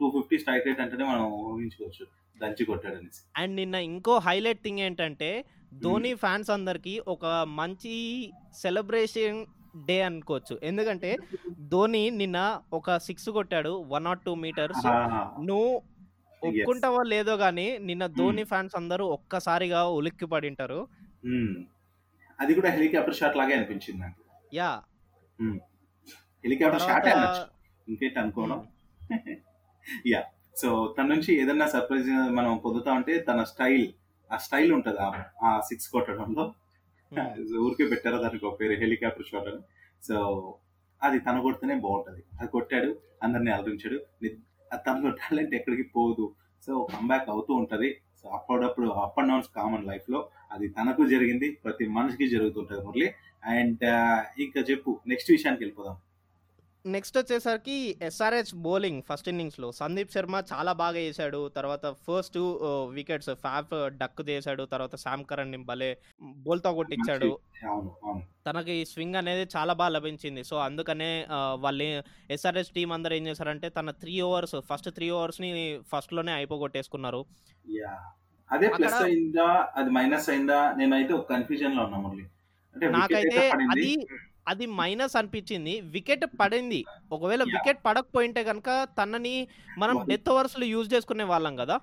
two 0.00 0.10
fifty 0.10 0.38
strike 0.38 0.66
rate 0.66 0.80
అంటేనే 0.80 1.04
మనం 1.04 1.32
ఊహించుకోవచ్చు. 1.32 2.06
దంచి 2.40 2.64
కొట్టాడు 2.64 2.94
అనేసి. 2.94 3.42
అండ్ 3.42 3.56
నిన్న 3.56 3.74
ఇంకో 3.74 4.18
హైలైట్ 4.18 4.62
థింగ్ 4.62 4.78
ఏంటంటే 4.78 5.44
ధోని 5.74 6.14
ఫ్యాన్స్ 6.14 6.50
అందరికి 6.50 7.02
ఒక 7.08 7.26
మంచి 7.48 8.30
సెలబ్రేషన్ 8.62 9.46
డే 9.86 10.02
అనుకోవచ్చు. 10.02 10.58
ఎందుకంటే 10.62 11.16
ధోని 11.60 12.10
నిన్న 12.10 12.60
ఒక 12.72 12.96
సిక్స్ 12.96 13.30
కొట్టాడు 13.30 13.84
వన్ 13.88 14.04
నాట్ 14.04 14.20
టూ 14.20 14.34
మీటర్స్ 14.34 14.86
నువ్వు 15.44 15.82
ఒప్పుకుంటావో 16.48 17.02
లేదో 17.02 17.34
గానీ 17.34 17.78
నిన్న 17.78 18.06
ధోని 18.06 18.44
ఫ్యాన్స్ 18.44 18.76
అందరూ 18.76 19.06
ఒక్కసారిగా 19.06 19.84
ఉలిక్కి 19.88 20.26
పడింటారు. 20.26 20.88
మ్మ్. 21.24 21.64
అది 22.40 22.54
కూడా 22.54 22.70
హెలికాప్టర్ 22.70 23.14
షాట్ 23.14 23.36
లాగే 23.36 23.54
అనిపించింది 23.54 24.00
నాకు. 24.00 24.22
యా. 24.54 24.82
హెలికాప్టర్ 26.44 26.80
షాట్ 26.80 27.06
ఇంకేంటి 27.90 28.20
అనుకోవడం 28.20 28.66
యా 30.06 30.24
సో 30.56 30.94
తన 30.98 31.02
నుంచి 31.02 31.34
ఏదన్నా 31.34 31.66
సర్ప్రైజ్ 31.66 32.08
మనం 32.10 32.56
పొందుతా 32.56 32.92
ఉంటే 32.92 33.18
తన 33.18 33.42
స్టైల్ 33.44 33.92
ఆ 34.32 34.36
స్టైల్ 34.36 34.72
ఉంటది 34.72 34.96
ఆ- 34.98 35.24
ఆ 35.42 35.60
సిక్స్ 35.60 35.88
కొట్టడంలో. 35.88 36.54
ఊరికే 37.60 37.86
పెట్టారు 37.86 38.16
దానికి 38.16 38.46
ఒక 38.46 38.60
పేరు 38.60 38.72
హెలికాప్టర్ 38.72 39.26
షాట్ 39.26 39.48
అని. 39.48 39.58
సో 40.02 40.14
అది 41.02 41.18
తను 41.18 41.42
కొడితేనే 41.42 41.74
బాగుంటది. 41.74 42.22
అది 42.40 42.48
కొట్టాడు 42.48 42.98
అందరినీ 43.22 43.50
అలరించాడు. 43.50 44.00
ని- 44.74 44.80
తనలో 44.80 45.10
టాలెంట్ 45.10 45.54
ఎక్కడికి 45.54 45.82
పోదు. 45.82 46.34
సో 46.66 46.88
కంబ్యాక్ 46.92 47.30
అవుతూ 47.30 47.54
ఉంటది. 47.54 48.00
సో 48.22 48.28
అప్పుడప్పుడు 48.28 48.88
అప్ 48.88 49.18
అండ్ 49.18 49.30
డౌన్స్ 49.30 49.48
కామన్ 49.56 49.86
లైఫ్లో 49.86 50.28
అది 50.52 50.68
తనకు 50.68 51.06
జరిగింది 51.06 51.50
ప్రతి 51.64 51.86
మనిషికి 51.86 52.28
జరుగుతుంటుంది 52.28 52.84
మురళి. 52.84 53.12
అండ్ 53.44 53.84
ఇంకా 54.40 54.60
చెప్పు 54.60 55.00
నెక్స్ట్ 55.06 55.30
విషయానికి 55.30 55.64
వెళ్ళిపోదాం. 55.64 55.96
నెక్స్ట్ 56.84 57.16
వచ్చేసరికి 57.18 57.74
ఎస్ఆర్హెచ్ 58.06 58.52
బౌలింగ్ 58.64 59.02
ఫస్ట్ 59.08 59.28
ఇన్నింగ్స్లో. 59.32 59.68
సందీప్ 59.72 60.12
శర్మ 60.14 60.36
చాలా 60.52 60.72
బాగా 60.80 60.98
వేసాడు 61.04 61.40
తర్వాత 61.56 61.84
ఫస్ట్ 62.06 62.38
వికెట్స్ 62.96 63.30
ఫ్యాఫ్ 63.44 63.74
డక్ 64.00 64.22
చేశాడు 64.30 64.62
తర్వాత 64.72 64.96
శామ్ 64.96 65.24
కరణ్ని 65.24 65.58
భలే 65.70 65.90
బోల్తో 66.46 66.72
కొట్టించాడు. 66.78 67.30
తనకి 68.46 68.76
స్వింగ్ 68.92 69.18
అనేది 69.20 69.44
చాలా 69.56 69.72
బాగా 69.72 69.92
లభించింది. 69.98 70.44
సో 70.50 70.56
అందుకనే 70.56 71.10
వాళ్ళు 71.64 71.88
ఎస్ఆర్ఎస్ 72.36 72.74
టీం 72.78 72.92
అందరూ 72.92 73.14
ఏం 73.14 73.26
చేశారంటే 73.26 73.68
తన 73.68 73.90
త్రీ 74.02 74.20
ఓవర్స్ 74.20 74.56
ఫస్ట్ 74.70 74.90
త్రీ 74.98 75.10
ఓవర్స్ని 75.10 75.52
ఫస్ట్లోనే 75.92 76.32
అయిపోగొట్టేసుకున్నారు. 76.32 77.22
అదే 78.50 78.68
ప్లస్ 78.78 79.00
అయిందా 79.02 79.48
అది 79.76 79.90
మైనస్ 79.90 80.28
అయిందా 80.32 80.60
నేనైతే 80.78 81.12
ఒక 81.12 81.26
కన్ఫ్యూజన్లో 81.34 81.84
ఉన్నా 81.84 81.98
నాకైతే. 82.98 83.40
అది 83.72 83.90
అది 84.46 84.66
మైనస్ 84.80 85.14
అనిపించింది. 85.20 85.74
వికెట్ 85.94 86.24
పడింది. 86.40 86.80
ఒకవేళ. 87.16 87.42
వికెట్ 87.54 87.80
పడకపోయింటే 87.86 88.42
కనుక 88.50 88.70
తనని 88.98 89.36
మనం. 89.82 89.96
డెత్ 90.10 90.30
ఓవర్స్లో 90.34 90.66
యూజ్ 90.74 90.88
చేసుకునే 90.94 91.26
వాళ్ళం 91.32 91.54
కదా? 91.62 91.76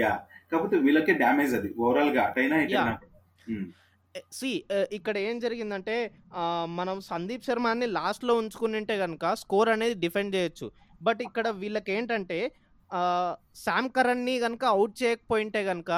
యా 0.00 0.12
కాకపోతే 0.50 0.76
వీళ్ళకే 0.86 1.14
డ్యామేజ్ 1.22 1.54
అది. 1.58 1.70
ఓవరాల్గా 1.84 2.22
అటైనా 2.28 2.58
సి 4.38 4.50
ఇక్కడ 4.96 5.16
ఏం 5.28 5.36
జరిగిందంటే 5.44 5.94
మనం 6.78 6.96
సందీప్ 7.10 7.46
శర్మని 7.46 7.86
లాస్ట్లో 7.96 8.32
ఉంచుకుని 8.40 8.76
ఉంటే 8.80 8.94
కనుక 9.02 9.34
స్కోర్ 9.42 9.70
అనేది 9.74 9.94
డిఫెండ్ 10.02 10.34
చేయొచ్చు. 10.36 10.66
బట్ 11.06 11.20
ఇక్కడ 11.28 11.46
వీళ్ళకి 11.62 11.90
ఏంటంటే 11.96 12.38
శామ్ 13.62 13.88
కరణ్ని 13.96 14.34
కనుక 14.44 14.64
అవుట్ 14.74 14.94
చేయకపోయింటే 15.02 15.60
కనుక 15.70 15.92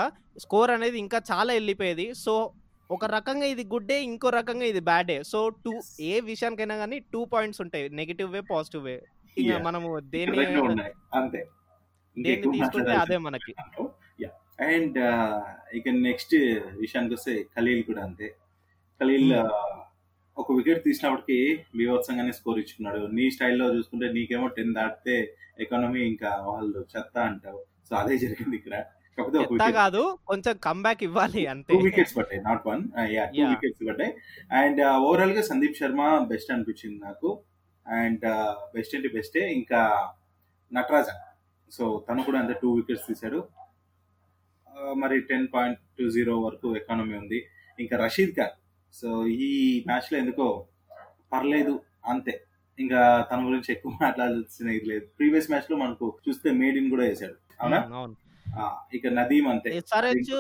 స్కోర్ 0.45 0.73
అనేది 0.77 0.97
ఇంకా 1.05 1.19
చాలా 1.31 1.51
వెళ్ళిపోయేది. 1.59 2.07
సో 2.25 2.35
ఒక 2.95 3.05
రకంగా 3.05 3.45
ఇది 3.45 3.65
గుడ్ 3.65 3.87
డే 3.87 4.03
ఇంకో 4.03 4.29
రకంగా 4.29 4.65
ఇది 4.65 4.81
బ్యాడ్ 4.81 5.07
డే 5.07 5.23
సో 5.23 5.49
టూ 5.49 5.81
ఏ 6.01 6.21
విషయానికైనా 6.21 6.77
కానీ 6.77 6.99
టూ 6.99 7.25
పాయింట్స్ 7.25 7.61
ఉంటాయి. 7.61 7.89
నెగిటివ్ 7.89 8.33
వే 8.33 8.41
పాజిటివ్ 8.41 8.85
వే 8.85 9.03
ఇక. 9.39 9.55
మనము 9.55 9.95
ఉన్నాయి. 9.95 10.93
అంతే. 11.15 11.49
దేన్ని 12.19 12.59
తీసుకుంటే 12.59 12.91
అదే 12.91 13.17
మనకి. 13.19 13.55
అండ్ 14.61 14.99
ఇక 15.75 15.89
నెక్స్ట్ 15.89 16.35
విషయానికి 16.77 17.15
వస్తే 17.15 17.47
ఖలీల్ 17.57 17.85
కూడా 17.85 18.03
అంతే. 18.03 18.35
ఖలీల్ 19.01 19.33
Hmm. 19.33 19.47
ఆ, 19.47 19.81
ఒక 20.39 20.53
వికెట్ 20.53 20.85
తీసినప్పటికి 20.85 21.65
బీభత్సంగానే 21.77 22.33
స్కోర్ 22.33 22.59
ఇచ్చుకున్నాడు. 22.59 23.07
నీ 23.07 23.31
స్టైల్లో 23.31 23.75
చూసుకుంటే 23.75 24.13
నీకేమో 24.13 24.47
టెన్ 24.49 24.75
దాటితే 24.75 25.37
ఎకానమీ 25.61 26.01
ఇంకా 26.01 26.29
వాళ్ళు 26.29 26.87
చెత్త 26.97 27.19
అంటావు. 27.19 27.65
సో 27.89 27.97
అదే 27.97 28.19
జరిగింది 28.19 28.57
ఇక్కడ. 28.57 28.85
కాదు 29.73 30.19
కొంచెం 30.27 30.57
కంబ్యాక్ 30.57 31.03
ఇవ్వాలి 31.03 31.47
అంతే 31.47 31.73
టూ 31.75 31.79
వికెట్స్ 31.79 32.17
పట్టాయి 32.17 32.43
not 32.43 32.67
one 32.67 32.83
yeah 33.13 33.25
two. 33.25 33.45
Wickets 33.51 33.89
పట్టాయి 33.89 34.15
అండ్ 34.53 34.81
ఓవరాల్గా 34.83 35.43
సందీప్ 35.43 35.77
శర్మ 35.77 36.19
బెస్ట్ 36.19 36.53
అనిపించింది 36.53 36.99
నాకు. 37.05 37.43
అండ్ 37.87 38.25
బెస్ట్ 38.75 38.97
ఏంటి 38.97 39.09
బెస్టే 39.09 39.53
ఇంకా 39.53 39.81
నటరాజన్ 40.73 41.21
సో 41.73 42.05
తను 42.11 42.23
కూడా 42.23 42.39
అంతే 42.39 42.55
టూ 42.63 42.73
వికెట్స్ 42.73 43.07
తీశాడు. 43.07 43.41
మరి 44.97 45.21
టెన్ 45.21 45.49
పాయింట్ 45.55 45.79
టూ 45.99 46.11
జీరో 46.11 46.41
వరకు 46.41 46.77
ఎకానమీ 46.77 47.15
ఉంది. 47.19 47.47
ఇంకా 47.81 47.97
రషీద్ 48.05 48.35
ఖాన్. 48.37 48.57
సో 48.95 49.27
ఈ 49.27 49.85
మ్యాచ్లో 49.87 50.19
ఎందుకో 50.19 50.67
పర్లేదు 51.33 51.81
అంతే. 52.07 52.35
ఇంకా 52.79 53.29
తన 53.33 53.47
గురించి 53.47 53.73
ఎక్కువ 53.73 53.93
మాట్లాడాల్సిన 54.03 54.69
ఇది 54.69 54.87
లేదు. 54.87 55.07
ప్రీవియస్ 55.19 55.51
మ్యాచ్లో 55.51 55.77
మనకు 55.77 56.19
చూస్తే 56.29 56.51
మేడిన్ 56.51 56.91
కూడా 56.91 57.03
వేశాడు. 57.03 57.37
అవునా. 57.61 57.81
ఇక 58.95 59.07
నదీం 59.19 59.47
అంతే 59.49 59.71
ఎస్ఆర్హెచ్. 59.79 60.31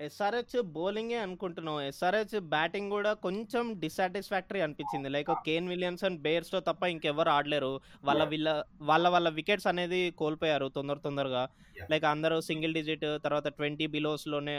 ఎస్ఆర్హెచ్ 0.00 0.54
బౌలింగే 0.74 1.16
అనుకుంటున్నాం 1.16 1.78
ఎస్ఆర్హెచ్ 1.82 2.34
బ్యాటింగ్ 2.52 2.90
కూడా 2.90 3.10
కొంచెం 3.24 3.64
డిసాటిస్ఫాక్టరీ 3.80 4.60
అనిపించింది 4.60 5.08
లైక్ 5.08 5.30
కేన్ 5.46 5.68
విలియమ్సన్ 5.68 6.16
బేర్స్తో 6.18 6.60
తప్ప 6.60 6.82
ఇంకెవరు 6.94 7.30
ఆడలేరు 7.30 7.72
వాళ్ళ 8.04 8.20
Yeah. 8.20 8.30
వీళ్ళ 8.32 8.48
వాళ్ళ 8.82 9.06
వాళ్ళ 9.08 9.28
వికెట్స్ 9.38 9.66
అనేది 9.66 10.00
కోల్పోయారు 10.20 10.68
తొందర 10.68 10.98
తొందరగా. 11.06 11.42
లైక్ 11.90 12.06
అందరూ 12.12 12.38
సింగిల్ 12.48 12.74
డిజిట్ 12.74 13.06
తర్వాత 13.26 13.48
ట్వంటీ 13.58 13.86
బిలోస్లోనే 13.96 14.56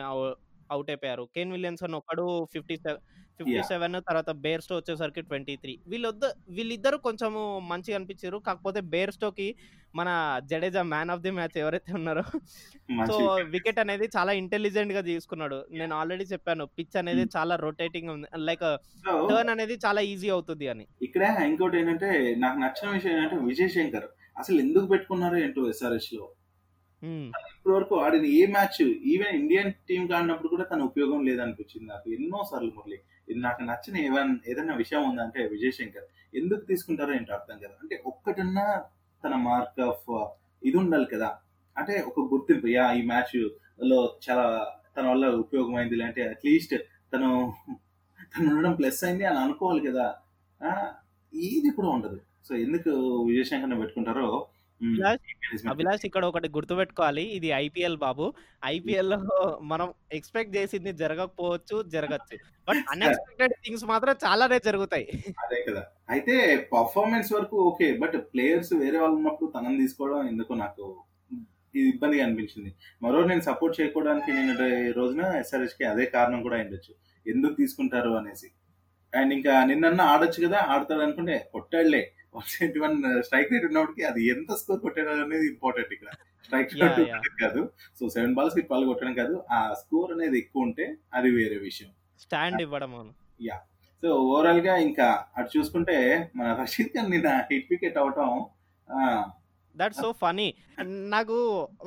అవుట్ 0.71 0.89
అయిపోయారు. 0.89 1.23
కేన్ 1.35 1.51
విలియమ్సన్ 1.51 1.95
ఒకడు 2.01 2.47
ఫిఫ్టీ 2.55 2.77
ఫిఫ్టీ 3.37 3.55
Yeah. 3.55 3.67
సెవెన్ 3.69 3.95
తర్వాత 4.07 4.29
బేర్స్టో 4.43 4.75
వచ్చేసరికి 4.75 5.21
ట్వంటీ 5.21 5.55
త్రీ. 5.63 5.73
వీళ్ళొద్ద 5.87 6.25
వీళ్ళిద్దరు 6.49 6.97
కొంచెం 6.97 7.31
మంచిగా 7.71 7.97
అనిపించారు. 7.97 8.37
కాకపోతే 8.47 8.79
బేర్స్టోకి 8.93 9.55
మన 9.95 10.09
Jadeja 10.51 10.83
man 10.93 11.11
of 11.13 11.21
the 11.21 11.31
match 11.31 11.57
ఎవరైతే 11.57 11.91
ఉన్నారో 11.93 12.23
సో 13.09 13.17
వికెట్. 13.53 13.79
అనేది 13.79 14.09
చాలా 14.17 14.31
ఇంటెలిజెంట్గా 14.31 15.01
తీసుకున్నాడు. 15.01 15.65
నేను 15.71 15.95
ఆల్రెడీ 15.95 16.23
చెప్పాను 16.23 16.65
పిచ్ 16.65 16.97
అనేది. 16.97 17.25
చాలా 17.37 17.55
రొటేటింగ్ 17.55 18.09
ఉంది. 18.09 18.27
లైక్ 18.49 18.65
టర్న్ 19.29 19.49
అనేది 19.49 19.77
చాలా 19.85 20.01
ఈజీ 20.01 20.29
అవుతుంది 20.29 20.67
అని. 20.67 20.87
ఇక్కడ 21.01 21.23
ఇంకోటి 21.49 21.77
ఏంటంటే 21.77 22.09
నాకు 22.37 22.59
నచ్చిన 22.59 22.89
విషయం 22.91 23.15
ఏంటంటే 23.17 23.45
విజయ్ 23.45 23.69
శంకర్. 23.69 24.07
అసలు 24.37 24.59
ఎందుకు 24.59 24.85
పెట్టుకున్నారో 24.85 25.37
ఏంటో 25.37 25.69
ఎస్ఆర్ఎస్లో. 25.69 26.25
Hmm. 27.03 27.25
ఇప్పటి 27.49 27.73
వరకు 27.75 27.95
ఆడిన 28.03 28.25
ఏ 28.37 28.43
మ్యాచ్? 28.53 28.77
ఈవెన్ 29.13 29.35
ఇండియన్ 29.39 29.71
టీం 29.89 30.03
ఆడినప్పుడు 30.17 30.49
కూడా 30.53 30.65
తన 30.71 30.81
ఉపయోగం 30.89 31.19
లేదనిపించింది 31.27 31.87
నాకు. 31.91 32.07
ఎన్నో 32.15 32.39
సార్లు 32.49 32.71
మురళి 32.77 32.97
ఇది 33.29 33.39
నాకు 33.45 33.61
నచ్చిన 33.69 33.95
ఏమైనా 34.07 34.33
ఏదైనా 34.51 34.75
విషయం 34.83 35.03
ఉందంటే 35.09 35.41
విజయ్ 35.53 35.73
శంకర్ 35.79 36.07
ఎందుకు 36.39 36.63
తీసుకుంటారో 36.69 37.11
ఏంటో 37.17 37.33
అర్థం 37.37 37.57
కదా. 37.65 37.75
అంటే 37.83 37.95
ఒక్కటన్నా 38.11 38.65
తన 39.23 39.33
మార్క్ 39.47 39.79
ఆఫ్ 39.89 40.07
uh, 40.17 40.27
ఇది 40.63 40.77
ఉండాలి 40.83 41.07
కదా. 41.13 41.29
అంటే 41.75 41.95
ఒక 42.09 42.19
గుర్తింపు. 42.33 42.67
యా 42.77 42.85
ఈ 42.99 43.01
మ్యాచ్లో 43.11 43.99
చాలా 44.25 44.45
తన 44.95 45.05
వల్ల 45.11 45.25
ఉపయోగమైంది 45.43 46.03
అంటే 46.09 46.21
అట్లీస్ట్ 46.33 46.75
తను 47.13 47.29
తను 48.31 48.47
ఉండడం 48.51 48.73
ప్లస్ 48.79 49.01
అయింది 49.07 49.25
అని 49.31 49.39
అనుకోవాలి 49.45 49.81
కదా. 49.89 50.05
ఇది 51.33 51.69
కూడా 51.77 51.89
ఉండదు. 51.97 52.17
సో 52.47 52.53
ఎందుకు 52.65 52.91
విజయ్ 53.29 53.49
శంకర్ 53.51 53.79
పెట్టుకుంటారో 53.81 54.27
అభిలాష్, 55.71 56.05
ఇక్కడ 56.05 56.25
ఒకటి 56.25 56.49
గుర్తుపెట్టుకోవాలి. 56.49 57.23
ఇది 57.37 57.47
ఐపీఎల్ 57.47 57.97
బాబు. 57.97 58.33
ఐపీఎల్లో 58.65 59.19
మనం 59.61 59.93
ఎక్స్పెక్ట్ 60.11 60.55
చేసింది 60.57 60.93
జరగకపోవచ్చు 60.93 61.83
జరగచ్చు. 61.83 62.37
బట్ 62.67 62.77
అన్ఎక్స్పెక్టెడ్ 62.93 63.53
థింగ్స్ 63.63 63.85
మాత్రం 63.85 64.15
చాలానే 64.25 64.59
జరుగుతాయి. 64.59 65.07
అదే 65.45 65.63
కదా. 65.69 65.83
అయితే 66.09 66.35
పర్ఫార్మెన్స్ 66.73 67.33
వరకు 67.33 67.57
ఓకే. 67.57 67.97
బట్ 67.97 68.17
ప్లేయర్స్ 68.33 68.73
వేరే 68.73 68.97
వాళ్ళు 68.97 69.15
ఉన్నప్పుడు 69.15 69.51
తనని 69.51 69.77
తీసుకోవడం 69.77 70.27
ఎందుకు 70.27 70.53
నాకు 70.53 70.83
ఇది 71.75 71.89
ఇబ్బందిగా 71.89 72.25
అనిపించింది. 72.25 72.69
మరో 73.03 73.23
నేను 73.23 73.41
సపోర్ట్ 73.41 73.79
చేయకపోవడానికి 73.79 74.31
నేను 74.31 74.53
రోజున 74.91 75.21
ఎస్ఆర్హెచ్కి 75.41 75.83
అదే 75.83 76.05
కారణం 76.05 76.41
కూడా 76.41 76.55
అయిండొచ్చు. 76.55 76.93
ఎందుకు 77.25 77.53
తీసుకుంటారు 77.53 78.09
అనేసి. 78.09 78.47
అండ్ 79.13 79.33
ఇంకా 79.33 79.63
నిన్న 79.63 80.01
ఆడొచ్చు 80.01 80.47
కదా. 80.47 80.59
ఆడతాడు 80.73 81.01
అనుకుంటే 81.01 81.49
కొట్టాడులే. 81.53 82.01
One 82.33 82.47
seventy 82.53 82.79
one 82.79 82.95
strike 83.21 83.51
rate 83.53 83.65
ఉన్నప్పటికీ 83.65 84.03
అది 84.03 84.21
ఎంత 84.27 84.51
స్కోర్ 84.53 84.81
కొట్టాడు 84.81 85.21
అనేది 85.21 85.45
ఇంపార్టెంట్ 85.47 85.93
ఇక్కడ. 85.93 86.09
Strike 86.45 86.73
rate. 86.75 86.99
కాదు. 87.41 87.61
సో 87.99 88.09
సెవెన్ 88.09 88.35
బాల్స్కి 88.35 88.63
ట్వెల్వ్ 88.67 88.89
కొట్టడం 88.89 89.13
కాదు. 89.13 89.37
ఆ 89.51 89.59
స్కోర్ 89.73 90.11
అనేది 90.11 90.37
ఎక్కువ 90.37 90.67
ఉంటే 90.67 90.85
అది 91.13 91.31
వేరే 91.37 91.57
విషయం. 91.63 91.89
స్టాండ్ 92.19 92.61
ఇవ్వడం 92.61 92.93
అవును. 92.95 93.13
సో 94.03 94.07
ఓవరాల్గా 94.25 94.73
ఇంకా 94.83 95.05
అటు 95.37 95.49
చూసుకుంటే 95.55 95.95
మన 96.35 96.47
రషీద్ 96.59 96.93
ఖాన్ 96.93 97.11
నిన్న 97.11 97.29
హిట్ 97.49 97.71
వికెట్ 97.71 97.97
అవటం 97.97 98.29
ఆ, 98.87 98.99
దట్స్ 99.75 99.99
సో 99.99 100.09
ఫనీ 100.21 100.45
నాకు 101.09 101.35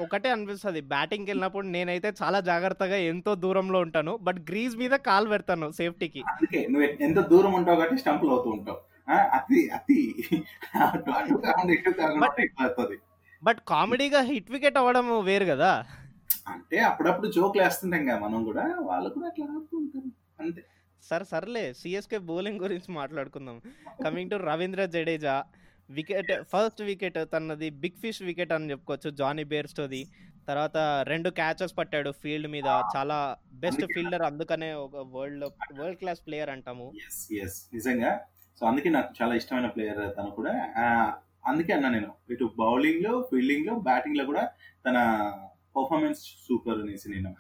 ఒకటే 0.04 0.28
అనిపిస్తుంది. 0.30 0.80
బ్యాటింగ్కి 0.90 1.30
వెళ్ళినప్పుడు 1.30 1.66
నేనైతే 1.66 2.08
చాలా 2.20 2.38
జాగ్రత్తగా 2.40 2.98
ఎంతో 3.12 3.34
దూరంలో 3.44 3.78
ఉంటాను. 3.80 4.12
బట్ 4.20 4.38
గ్రీజ్ 4.50 4.76
మీద 4.76 4.94
కాల్ 5.06 5.26
పెడతాను 5.30 5.68
సేఫ్టీకి 5.78 6.22
అందుకే 6.32 6.60
నువ్వు 6.70 6.86
ఎంత 7.06 7.18
దూరం 7.32 7.54
ఉంటావు 7.54 7.78
కాబట్టి 7.80 8.02
స్టంపులు 8.02 8.30
అవుతూ 8.30 8.50
ఉంటావు. 8.50 8.78
అతి 9.14 9.68
అతి. 9.68 10.14
అటు 10.80 11.10
కాకుండా 11.10 11.72
ఇటు 11.72 11.90
కాకుండా 11.90 12.26
But- 12.26 12.44
ఇట్లా 12.44 12.66
అవుతుంది 12.66 12.98
బట్ 13.42 13.58
కామెడీగా 13.68 14.20
హిట్ 14.20 14.50
వికెట్ 14.50 14.78
అవ్వడం 14.78 15.24
వేరు 15.24 15.44
కదా. 15.44 15.84
అంటే 16.46 16.78
అప్పుడప్పుడు 16.78 17.32
జోకులు 17.32 17.62
వేస్తుంటాం 17.62 18.06
కదా 18.06 18.18
మనం 18.18 18.44
కూడా 18.44 18.76
వాళ్ళు 18.80 19.10
కూడా 19.10 19.26
అట్లా 19.26 19.46
ఆడుతూ 19.50 19.76
ఉంటారు. 19.76 20.42
అంతే. 20.42 20.64
సరే 21.02 21.24
సర్లే. 21.24 21.72
సిఎస్కే 21.72 22.18
బౌలింగ్ 22.18 22.60
గురించి 22.60 22.92
మాట్లాడుకుందాం. 22.92 23.60
Coming 24.04 24.30
to 24.30 24.36
Ravindra 24.36 24.84
Jadeja 24.84 25.44
wicket 25.90 26.42
first 26.42 26.82
wicket 26.82 27.18
తనది 27.32 27.70
బిగ్ 27.70 28.00
ఫిష్ 28.00 28.22
వికెట్ 28.22 28.52
అని 28.52 28.70
చెప్పుకోవచ్చు 28.70 29.10
జానీ 29.10 29.44
బేర్స్టోది 29.44 30.08
తర్వాత 30.48 30.76
రెండు 31.02 31.30
క్యాచెస్ 31.30 31.78
పట్టాడు 31.78 32.10
ఫీల్డ్ 32.10 32.48
మీద. 32.48 32.66
చాలా 32.96 33.36
బెస్ట్ 33.52 33.84
ఫీల్డర్ 33.94 34.22
అందుకనే 34.22 34.72
ఒక 34.72 34.96
వరల్డ్ 34.96 35.44
వరల్డ్ 35.80 35.98
క్లాస్ 35.98 36.26
ప్లేయర్ 36.26 36.50
అంటాము. 36.50 36.92
నిజంగా 37.74 38.20
సో 38.60 38.66
అందుకే 38.66 38.88
నాకు 38.90 39.10
చాలా 39.18 39.34
ఇష్టమైన 39.34 39.68
ప్లేయర్ 39.68 40.02
తను 40.16 40.30
కూడా. 40.30 40.52
అందుకే 41.44 41.72
అన్నా 41.72 41.88
నేను. 41.88 42.10
ఇటు 42.30 42.46
బౌలింగ్లో 42.56 43.12
ఫీల్డింగ్లో 43.22 43.74
బ్యాటింగ్లో 43.80 44.24
కూడా 44.24 44.42
తన 44.84 44.96
పర్ఫార్మెన్స్ 45.76 46.20
సూపర్ 46.44 46.80
అనేసి 46.80 47.08
నేను 47.10 47.30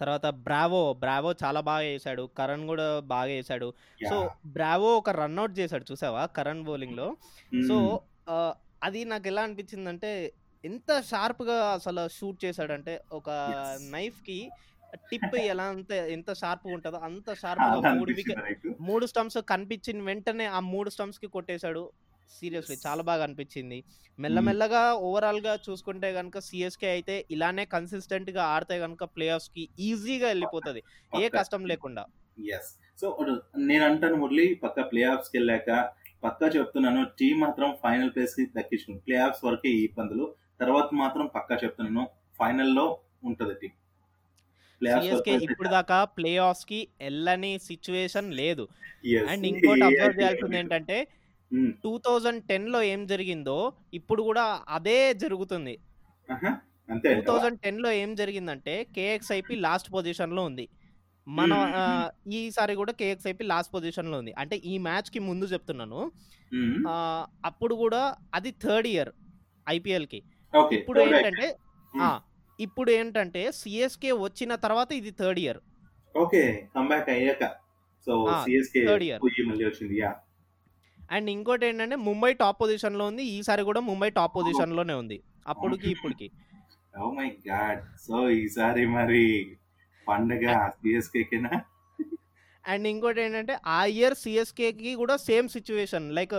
తర్వాత 0.00 0.26
బ్రావో 0.46 0.80
బ్రావో 0.94 1.30
చాలా 1.42 1.60
బాగా 1.60 1.84
వేసాడు 1.86 2.22
కరణ్ 2.38 2.66
కూడా 2.66 2.86
బాగా 3.04 3.30
వేసాడు 3.30 3.68
సో 4.00 4.16
బ్రావో 4.46 4.88
ఒక 4.96 5.10
రన్అట్ 5.10 5.58
చేశాడు 5.58 5.84
చూసావా? 5.90 6.22
కరణ్ 6.36 6.64
బౌలింగ్లో. 6.64 7.06
సో 7.68 7.76
ఆ, 8.28 8.36
అది 8.82 9.04
నాకు 9.04 9.28
ఎలా 9.28 9.42
అనిపించిందంటే 9.42 10.10
ఎంత 10.64 11.00
షార్ప్గా 11.02 11.56
అసలు 11.74 12.08
షూట్ 12.08 12.44
చేశాడంటే 12.44 12.94
ఒక. 13.12 13.28
నైఫ్కి 13.90 14.38
టిప్ 15.08 15.36
ఎలా 15.44 15.64
అంత 15.64 15.92
ఎంత 16.12 16.32
షార్ప్ 16.34 16.66
ఉంటుందో 16.68 16.98
అంత 17.02 17.28
షార్ప్గా 17.34 17.78
మూడు 18.00 18.12
వికెట్ 18.12 18.42
మూడు 18.88 19.04
స్టంప్స్ 19.10 19.38
కనిపించిన 19.52 20.02
వెంటనే 20.08 20.46
ఆ 20.56 20.60
మూడు 20.72 20.90
స్టంప్స్కి 20.94 21.28
కొట్టేశాడు 21.36 21.82
సీరియస్లీ. 22.36 22.76
చాలా 22.86 23.02
బాగా 23.08 23.22
అనిపించింది. 23.26 23.78
మెల్లమెల్లగా 24.18 24.82
ఓవరాల్గా 25.08 25.54
చూసుకుంటే 25.66 26.08
గనుక 26.18 26.38
సిఎస్కే 26.46 26.88
అయితే 26.94 27.14
ఇలానే 27.34 27.64
కన్సిస్టెంట్గా 27.74 28.42
ఆడితే 28.54 28.76
గనుక 28.84 29.04
ప్లే 29.16 29.26
ఆఫ్స్కి 29.36 29.64
ఈజీగా 29.88 30.26
వెళ్ళిపోతుంది. 30.32 30.82
ఏ 31.22 31.28
కష్టం 31.36 31.62
లేకుండా. 31.72 32.04
ఎస్ 32.56 32.70
సో 33.00 33.06
నేను 33.70 33.84
అంటాను 33.90 34.16
మురళి 34.22 34.46
పక్క 34.62 34.80
ప్లే 34.90 35.02
ఆఫ్స్కి 35.12 35.36
వెళ్ళాక 35.38 35.70
పక్కా 36.24 36.46
చెప్తున్నాను 36.56 37.00
టీం 37.18 37.36
మాత్రం 37.44 37.70
ఫైనల్ 37.82 38.10
ప్లేస్కి 38.14 38.44
దక్కించుకుంది. 38.56 39.00
ప్లే 39.06 39.16
ఆఫ్స్ 39.26 39.42
వరకే 39.46 39.70
ఈ 39.78 39.80
ఇబ్బందులు. 39.88 40.26
తర్వాత 40.60 40.88
మాత్రం 41.02 41.26
పక్కా 41.36 41.54
చెప్తున్నాను 41.64 42.04
ఫైనల్లో 42.38 42.86
ఉంటది 43.30 43.54
టీం 43.62 43.72
సిఎస్కే 44.94 45.34
ఇప్పుడు 45.46 45.68
దాకా 45.68 45.98
ప్లే 46.16 46.32
ఆఫ్స్కి 46.46 46.80
వెళ్ళని 47.00 47.52
సిచ్యువేషన్ 47.66 48.28
లేదు. 48.34 48.64
అండ్ 49.30 49.46
ఇంకోటి 49.46 49.84
అబ్జర్వ్ 49.88 50.18
చేయాల్సింది 50.20 50.56
ఏంటంటే 50.56 50.96
టూ 51.82 51.92
థౌజండ్ 52.06 52.42
టెన్లో 52.44 52.82
ఏం 52.92 53.06
జరిగిందో 53.06 53.58
ఇప్పుడు 53.92 54.22
కూడా 54.22 54.44
అదే 54.68 55.14
జరుగుతుంది. 55.14 55.74
టూ 57.04 57.20
థౌజండ్ 57.28 57.58
టెన్లో 57.60 57.90
ఏం 58.02 58.10
జరిగిందంటే 58.14 58.74
కేఎక్స్ఐపి 58.96 59.54
లాస్ట్ 59.66 59.90
పొజిషన్లో 59.92 60.44
ఉంది. 60.44 60.66
మన 61.26 61.52
Hmm. 61.66 62.32
ఈసారి 62.38 62.74
కూడా 62.74 62.92
కేఎక్స్ఐపి 62.92 63.44
లాస్ట్ 63.44 63.72
పొజిషన్లో 63.72 64.16
ఉంది. 64.18 64.32
అంటే 64.40 64.56
ఈ 64.64 64.78
మ్యాచ్కి 64.78 65.18
ముందు 65.28 65.46
చెప్తున్నాను. 65.52 66.00
ఆ, 66.88 66.96
అప్పుడు 67.44 67.74
కూడా 67.74 68.00
అది 68.34 68.50
థర్డ్ 68.64 68.88
ఇయర్ 68.88 69.10
ఐపీఎల్కి 69.66 70.20
ఇప్పుడు 70.72 70.98
ఏంటంటే 71.04 71.46
ఇప్పుడు 72.58 72.90
ఏంటంటే 72.90 73.42
సిఎస్కే 73.52 74.10
వచ్చిన 74.24 74.54
తర్వాత 74.64 74.90
ఇది 74.92 75.10
థర్డ్ 75.20 75.40
ఇయర్ 75.40 75.60
ఓకే 76.14 76.42
కంబ్యాక్ 76.74 77.08
అయ్యాక 77.14 77.44
సో 78.06 78.12
సిఎస్కే 78.44 78.80
year. 79.04 79.18
పోయి 79.22 79.42
మళ్ళీ 79.50 79.64
వచ్చింది 79.64 79.96
యా 80.00 80.10
అండ్ 81.10 81.28
ఇంకోటి 81.30 81.64
ఏంటంటే 81.66 81.96
ముంబై 82.08 82.30
టాప్ 82.42 82.58
పొజిషన్లో 82.60 83.04
ఉంది 83.10 83.22
ఈసారి 83.36 83.62
కూడా 83.62 83.80
ముంబై 83.88 84.08
టాప్ 84.18 84.34
పొజిషన్లోనే 84.36 84.94
ఉంది. 85.02 85.16
అప్పుడుకి 85.46 85.86
ఇప్పటికి. 85.90 86.26
ఓ 86.94 87.10
మై 87.10 87.28
గాడ్ 87.48 87.80
సో 88.04 88.16
ఈసారి 88.38 88.84
మరి 88.96 89.22
పండగ 90.06 90.44
సిఎస్కే 90.76 91.22
కినా? 91.30 91.50
అండ్ 92.64 92.86
ఇంకోటి 92.90 93.20
ఏంటంటే 93.20 93.54
ఆ 93.68 93.80
ఇయర్ 93.94 94.16
సిఎస్కేకి 94.22 94.92
కూడా 95.02 95.16
సేమ్ 95.26 95.48
సిచ్యువేషన్ 95.48 96.06
లైక్ 96.18 96.36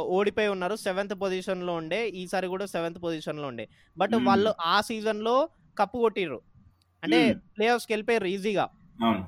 ఓడిపోయి 0.00 0.48
ఉన్నారు. 0.48 0.76
సెవెంత్ 0.76 1.20
పొజిషన్లో 1.20 1.74
ఉండే. 1.74 2.08
ఈసారి 2.08 2.46
కూడా 2.46 2.66
సెవెంత్ 2.66 3.02
పొజిషన్లో 3.02 3.48
ఉండే. 3.48 3.68
బట్. 3.98 4.10
వాళ్ళు 4.24 4.54
ఆ 4.60 4.80
సీజన్లో 4.80 5.48
కప్పు 5.78 5.98
కొట్టిర్రు. 5.98 6.40
అంటే. 7.04 7.34
ప్లే 7.56 7.68
ఆఫ్స్కి 7.68 7.92
వెళ్ళిపోయారు 7.92 8.24
ఈజీగా. 8.26 8.68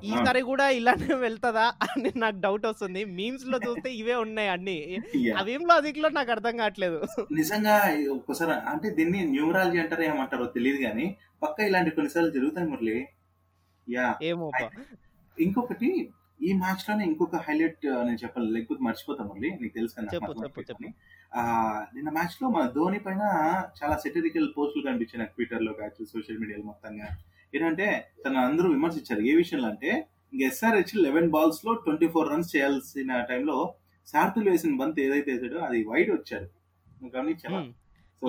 ఈసారి 0.03 0.41
కూడా 0.41 0.69
ఇలానే 0.69 1.13
వెళ్తుందా 1.13 1.61
అని 1.61 2.11
నాకు 2.15 2.39
డౌట్ 2.39 2.65
వస్తుంది. 2.65 3.05
మీమ్స్లో 3.05 3.59
చూస్తే 3.67 3.93
ఇవే 3.93 4.15
ఉన్నాయి 4.15 4.49
అన్ని. 4.49 4.97
అవేం 5.37 5.61
లాజిక్లో 5.67 6.09
నాకు 6.09 6.31
అర్థం 6.31 6.57
కావట్లేదు. 6.57 7.03
నిజంగా 7.31 7.81
ఒక్కసారి 8.11 8.51
అంటే 8.51 8.89
దీన్ని 8.89 9.25
న్యూమరాలజీ 9.25 9.79
అంటారో 9.79 10.03
ఏమంటారో 10.03 10.45
తెలియదు 10.45 10.83
కానీ 10.83 11.17
పక్క 11.43 11.59
ఇలాంటి 11.59 11.89
కొన్నిసార్లు 11.89 12.31
జరుగుతాయి 12.31 12.67
మురళి. 12.67 13.07
యా. 13.89 14.15
ఏమో. 14.23 14.51
ఇంకొకటి 15.39 16.09
ఈ 16.41 16.53
మ్యాచ్లోనే 16.53 17.05
ఇంకొక 17.05 17.35
హైలైట్ 17.35 17.85
నేను 17.85 18.17
చెప్పాలి 18.23 18.51
లేకపోతే 18.51 18.83
మర్చిపోతాం 18.83 19.27
మళ్ళీ. 19.27 19.49
నీకు 19.49 19.73
తెలుసు 19.73 19.95
కదా 19.95 20.09
నిన్న 21.95 22.09
మ్యాచ్లో 22.09 22.49
మన 22.49 22.69
ధోని 22.69 22.99
పైన 22.99 23.21
చాలా 23.79 23.97
సెటరికల్ 23.97 24.49
పోస్టులు 24.57 24.85
కనిపించాయి 24.85 25.19
నాకు 25.19 25.31
ట్విట్టర్లో 25.31 25.73
కావచ్చు 25.73 26.05
సోషల్ 26.05 26.37
మీడియాలో 26.37 26.63
మొత్తంగా. 26.63 27.07
ఏంటంటే 27.55 28.11
తన 28.25 28.37
అందరూ 28.37 28.69
విమర్శించారు. 28.69 29.21
ఏ 29.21 29.35
విషయంలో 29.35 29.69
అంటే 29.69 30.07
ఇంక 30.33 30.41
ఎస్ఆర్హెచ్ 30.41 30.95
లెవెన్ 30.95 31.29
బాల్స్లో 31.29 31.73
ట్వంటీ 31.73 32.07
ఫోర్ 32.07 32.29
రన్స్ 32.29 32.55
చేయాల్సిన 32.55 33.21
టైంలో 33.21 33.73
సార్థులు 34.07 34.49
వేసిన 34.49 34.77
బంత్ 34.77 34.99
ఏదైతే 34.99 35.31
వేసాడో 35.31 35.59
అది 35.59 35.85
వైడ్ 35.85 36.09
గమనించావా? 37.15 37.59
Hmm. 37.59 37.86
సో 38.21 38.27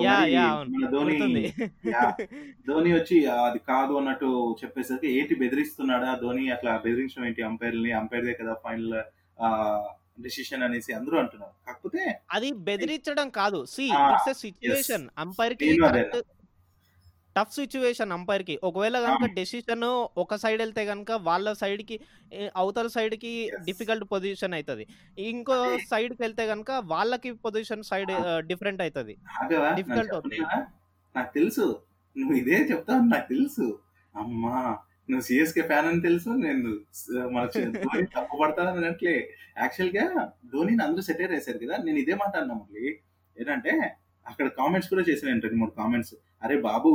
ధోని. 0.91 1.15
ధోని 2.67 2.91
వచ్చి 2.93 3.25
"ఆ, 3.27 3.37
అది 3.45 3.59
కాదు 3.67 3.93
అన్నట్టు 3.93 4.27
చెప్పేసరికి 4.61 5.07
ఏంటి 5.13 5.35
బెదిరిస్తున్నాడా 5.35 6.15
ధోని? 6.15 6.51
అట్లా 6.51 6.77
బెదిరించడం 6.77 7.25
ఏంటి 7.25 7.41
అంపైర్ని? 7.43 7.91
అంపైర్దే 7.93 8.33
కదా 8.33 8.53
ఫైనల్ 8.63 8.93
డిసిషన్ 10.21 10.63
అనేసి 10.63 10.91
అందరూ 10.93 11.17
అంటున్నారు. 11.19 11.53
కాకపోతే 11.67 12.01
అది 12.31 12.49
బెదిరించడం 12.65 13.29
కాదు. 13.35 13.59
సి 13.65 13.85
ఇట్స్ 14.67 14.91
అంపైర్కి 15.17 15.67
టఫ్ 17.35 17.53
సిచ్యువేషన్ 17.57 18.11
అంపైర్కి 18.15 18.55
ఒకవేళ 18.63 18.97
కనుక 19.03 19.25
డెసిషన్ 19.35 19.85
ఒక 20.23 20.35
సైడ్ 20.43 20.61
వెళ్తే 20.63 20.83
కనుక 20.85 21.11
వాళ్ళ 21.27 21.53
సైడ్కి 21.61 21.95
అవతల 22.55 22.87
సైడ్కి. 22.95 23.33
డిఫికల్ట్ 23.67 24.05
పొజిషన్ 24.13 24.55
అవుతుంది 24.57 24.85
ఇంకో. 25.17 25.57
సైడ్కి 25.91 26.21
వెళ్తే 26.25 26.45
కనుక 26.51 26.71
వాళ్ళకి 26.93 27.31
పొజిషన్ 27.45 27.83
సైడ్ 27.91 28.13
డిఫరెంట్ 28.49 28.81
అవుతుంది 28.85 29.15
Difficult 29.79 30.09
అవుతుంది. 30.15 30.39
నాకు 31.15 31.31
తెలుసు. 31.33 31.65
నువ్వు 32.15 32.35
ఇదే 32.41 32.57
చెప్తావు. 32.71 33.03
నాకు 33.13 33.27
తెలుసు. 33.29 33.65
అమ్మా! 34.15 34.57
నువ్వు 35.09 35.23
సిఎస్కే 35.27 35.63
ఫ్యాన్ 35.69 35.87
అని 35.89 36.01
తెలుసు. 36.01 36.29
నేను 36.43 36.69
మన 37.35 37.43
ధోని 37.77 38.07
తప్పు 38.15 38.35
పడతానని 38.41 38.79
అనట్లే 38.81 39.13
యాక్చువల్గా 39.57 40.03
ధోనిని 40.51 40.81
అందరూ 40.85 41.03
సెటైర్ 41.07 41.33
వేశారు 41.35 41.59
కదా. 41.63 41.75
నేను 41.85 41.99
ఇదే 42.03 42.15
మాట 42.21 42.33
అన్నా 42.41 42.55
మళ్ళీ. 42.61 42.85
ఏంటంటే 43.37 43.73
అక్కడ 44.25 44.47
కామెంట్స్ 44.59 44.89
కూడా 44.93 45.03
చేసిన 45.09 45.27
రెండు 45.37 45.59
మూడు 45.61 45.73
కామెంట్స్. 45.79 46.13
అరే 46.41 46.55
బాబు 46.61 46.91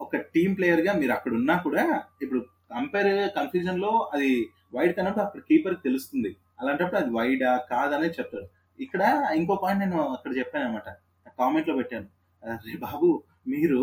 ఒక 0.00 0.16
టీం 0.34 0.50
ప్లేయర్గా 0.54 0.92
మీరు 1.00 1.12
అక్కడ 1.12 1.32
ఉన్నా 1.40 1.54
కూడా 1.66 1.84
ఇప్పుడు 2.22 2.40
కంపేర్ 2.74 3.12
కన్ఫ్యూజన్లో 3.36 3.92
అది 4.14 4.30
వైడ్ 4.74 4.92
కన్నప్పుడు 4.96 5.24
అక్కడ 5.24 5.40
కీపర్ 5.48 5.76
తెలుస్తుంది. 5.86 6.30
అలాంటప్పుడు 6.60 6.98
అది 7.00 7.10
వైడా 7.10 7.50
కాదనే 7.70 8.08
చెప్తాడు. 8.18 8.46
ఇక్కడ 8.80 9.02
ఇంకో 9.34 9.54
పాయింట్ 9.62 9.82
నేను 9.84 10.00
అక్కడ 10.16 10.32
చెప్పాను 10.38 10.64
అనమాట 10.64 10.88
కామెంట్లో 11.38 11.74
పెట్టాను. 11.76 12.08
అరే 12.42 12.76
బాబు 12.86 13.08
మీరు 13.52 13.80